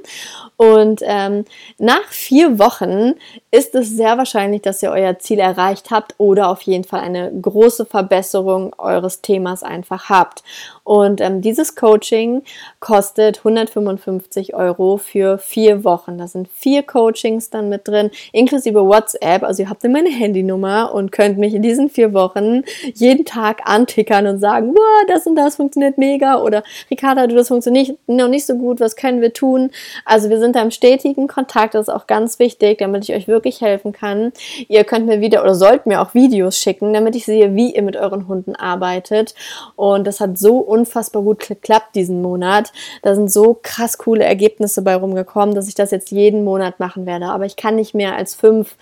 Und 0.56 1.00
ähm, 1.02 1.44
nach 1.78 2.04
vier 2.08 2.58
Wochen 2.58 3.14
ist 3.50 3.74
es 3.74 3.90
sehr 3.90 4.18
wahrscheinlich, 4.18 4.62
dass 4.62 4.82
ihr 4.82 4.90
euer 4.90 5.18
Ziel 5.18 5.38
erreicht 5.38 5.90
habt 5.90 6.14
oder 6.18 6.50
auf 6.50 6.62
jeden 6.62 6.84
Fall 6.84 7.00
eine 7.00 7.32
große 7.32 7.86
Verbesserung 7.86 8.74
eures 8.78 9.22
Themas 9.22 9.62
einfach 9.62 10.10
habt. 10.10 10.42
Und 10.84 11.22
ähm, 11.22 11.40
dieses 11.40 11.76
Coaching 11.76 12.42
kostet 12.80 13.38
155 13.38 14.54
Euro 14.54 14.98
für 14.98 15.38
vier 15.38 15.82
Wochen. 15.82 16.18
Da 16.18 16.28
sind 16.28 16.48
vier 16.48 16.82
Coachings 16.82 17.48
dann 17.48 17.70
mit 17.70 17.88
drin, 17.88 18.10
inklusive 18.32 18.84
WhatsApp. 18.86 19.42
Also 19.42 19.62
ihr 19.62 19.70
habt 19.70 19.82
immer 19.82 19.94
meine 19.94 20.10
Handynummer 20.10 20.92
und 20.92 21.12
könnt 21.12 21.38
mich 21.38 21.53
in 21.54 21.62
diesen 21.62 21.88
vier 21.88 22.12
Wochen 22.12 22.62
jeden 22.94 23.24
Tag 23.24 23.62
antickern 23.64 24.26
und 24.26 24.38
sagen, 24.38 24.74
wow, 24.74 25.04
das 25.08 25.26
und 25.26 25.36
das 25.36 25.56
funktioniert 25.56 25.98
mega 25.98 26.40
oder 26.40 26.62
Ricarda, 26.90 27.26
du, 27.26 27.34
das 27.34 27.48
funktioniert 27.48 27.98
noch 28.06 28.28
nicht 28.28 28.46
so 28.46 28.56
gut, 28.56 28.80
was 28.80 28.96
können 28.96 29.20
wir 29.20 29.32
tun? 29.32 29.70
Also 30.04 30.30
wir 30.30 30.38
sind 30.38 30.56
da 30.56 30.62
im 30.62 30.70
stetigen 30.70 31.28
Kontakt, 31.28 31.74
das 31.74 31.88
ist 31.88 31.94
auch 31.94 32.06
ganz 32.06 32.38
wichtig, 32.38 32.78
damit 32.78 33.04
ich 33.04 33.14
euch 33.14 33.28
wirklich 33.28 33.60
helfen 33.60 33.92
kann. 33.92 34.32
Ihr 34.68 34.84
könnt 34.84 35.06
mir 35.06 35.20
wieder 35.20 35.42
oder 35.42 35.54
sollt 35.54 35.86
mir 35.86 36.00
auch 36.00 36.14
Videos 36.14 36.58
schicken, 36.58 36.92
damit 36.92 37.16
ich 37.16 37.24
sehe, 37.24 37.54
wie 37.54 37.74
ihr 37.74 37.82
mit 37.82 37.96
euren 37.96 38.28
Hunden 38.28 38.56
arbeitet. 38.56 39.34
Und 39.76 40.06
das 40.06 40.20
hat 40.20 40.38
so 40.38 40.58
unfassbar 40.58 41.22
gut 41.22 41.46
geklappt 41.46 41.94
diesen 41.94 42.22
Monat. 42.22 42.72
Da 43.02 43.14
sind 43.14 43.30
so 43.30 43.58
krass 43.60 43.98
coole 43.98 44.24
Ergebnisse 44.24 44.82
bei 44.82 44.94
rumgekommen, 44.96 45.54
dass 45.54 45.68
ich 45.68 45.74
das 45.74 45.90
jetzt 45.90 46.10
jeden 46.10 46.44
Monat 46.44 46.80
machen 46.80 47.06
werde. 47.06 47.26
Aber 47.26 47.46
ich 47.46 47.56
kann 47.56 47.76
nicht 47.76 47.94
mehr 47.94 48.16
als 48.16 48.34
fünf 48.34 48.76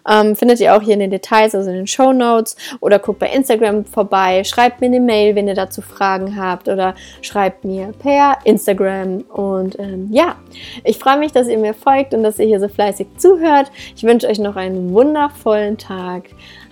Ähm, 0.10 0.36
findet 0.36 0.60
ihr 0.60 0.76
auch 0.76 0.82
hier 0.82 0.96
in 0.96 1.00
den 1.00 1.12
Details, 1.12 1.56
also 1.56 1.70
in 1.70 1.78
den 1.78 1.88
Show 1.88 2.12
Notes. 2.13 2.58
Oder 2.80 3.00
guckt 3.00 3.20
bei 3.20 3.30
Instagram 3.30 3.86
vorbei. 3.86 4.44
Schreibt 4.44 4.82
mir 4.82 4.88
eine 4.88 5.00
Mail, 5.00 5.36
wenn 5.36 5.48
ihr 5.48 5.56
dazu 5.56 5.82
Fragen 5.82 6.36
habt. 6.36 6.67
Oder 6.67 6.96
schreibt 7.22 7.63
mir 7.63 7.94
per 8.00 8.39
Instagram. 8.44 9.22
Und 9.22 9.80
ähm, 9.80 10.10
ja, 10.12 10.36
ich 10.84 10.98
freue 10.98 11.17
mich, 11.17 11.32
dass 11.32 11.48
ihr 11.48 11.58
mir 11.58 11.74
folgt 11.74 12.13
und 12.13 12.24
dass 12.24 12.39
ihr 12.39 12.48
hier 12.48 12.60
so 12.60 12.67
fleißig 12.67 13.08
zuhört. 13.17 13.72
Ich 13.96 14.04
wünsche 14.04 14.28
euch 14.28 14.39
noch 14.39 14.58
einen 14.58 14.94
wundervollen 14.94 15.78
Tag. 15.78 16.24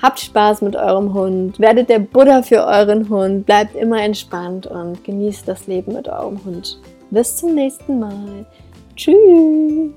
Habt 0.02 0.20
Spaß 0.20 0.62
mit 0.62 0.78
eurem 0.78 1.14
Hund, 1.14 1.60
werdet 1.60 1.90
der 1.90 2.00
Buddha 2.00 2.42
für 2.42 2.66
euren 2.66 3.10
Hund, 3.10 3.46
bleibt 3.46 3.76
immer 3.76 4.02
entspannt 4.02 4.66
und 4.66 5.04
genießt 5.04 5.46
das 5.46 5.68
Leben 5.68 5.94
mit 5.94 6.08
eurem 6.08 6.44
Hund. 6.46 6.80
Bis 7.12 7.36
zum 7.36 7.56
nächsten 7.56 8.00
Mal. 8.00 8.46
Tschüss. 8.96 9.92